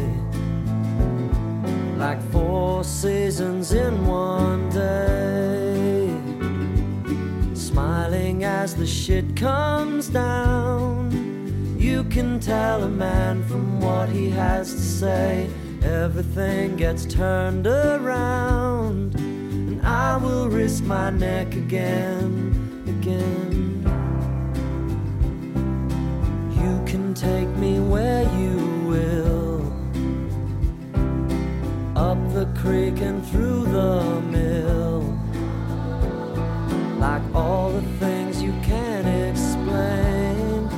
like 1.96 2.20
four 2.32 2.82
seasons 2.82 3.72
in 3.72 4.04
one 4.06 4.68
day. 4.70 5.55
Smiling 7.76 8.42
as 8.42 8.74
the 8.74 8.86
shit 8.86 9.36
comes 9.36 10.08
down, 10.08 11.10
you 11.78 12.04
can 12.04 12.40
tell 12.40 12.84
a 12.84 12.88
man 12.88 13.44
from 13.44 13.82
what 13.82 14.08
he 14.08 14.30
has 14.30 14.72
to 14.72 14.80
say. 14.80 15.50
Everything 15.82 16.76
gets 16.76 17.04
turned 17.04 17.66
around, 17.66 19.16
and 19.16 19.82
I 19.86 20.16
will 20.16 20.48
risk 20.48 20.84
my 20.84 21.10
neck 21.10 21.54
again, 21.54 22.32
again. 22.88 23.82
You 26.52 26.82
can 26.90 27.12
take 27.12 27.48
me 27.58 27.78
where 27.78 28.22
you 28.40 28.56
will 28.88 29.66
up 31.94 32.16
the 32.32 32.46
creek 32.58 33.02
and 33.02 33.22
through 33.26 33.66
the 33.66 34.22
mill. 34.32 34.55
Like 37.08 37.22
all 37.36 37.70
the 37.70 37.82
things 38.00 38.42
you 38.42 38.52
can't 38.64 39.06
explain. 39.30 40.68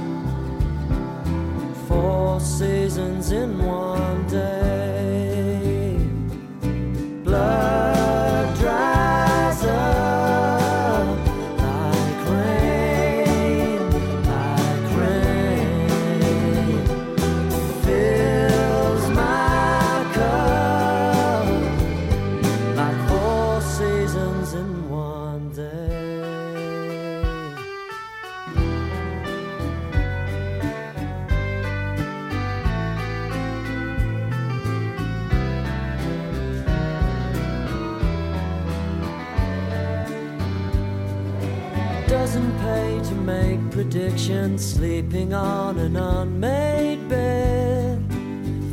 Four 1.89 2.39
seasons 2.39 3.33
in 3.33 3.51
one 3.65 4.27
day. 4.27 5.97
Blood 7.25 7.78
sleeping 44.19 45.33
on 45.33 45.79
an 45.79 45.97
unmade 45.97 47.09
bed. 47.09 48.03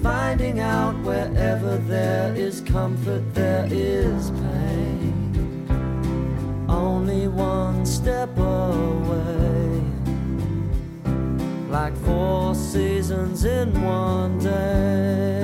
Finding 0.01 0.59
out 0.59 0.95
wherever 1.03 1.77
there 1.77 2.33
is 2.35 2.61
comfort, 2.61 3.21
there 3.35 3.67
is 3.69 4.31
pain. 4.31 5.65
Only 6.67 7.27
one 7.27 7.85
step 7.85 8.35
away, 8.37 9.81
like 11.69 11.95
four 11.97 12.55
seasons 12.55 13.45
in 13.45 13.69
one 13.83 14.39
day. 14.39 15.34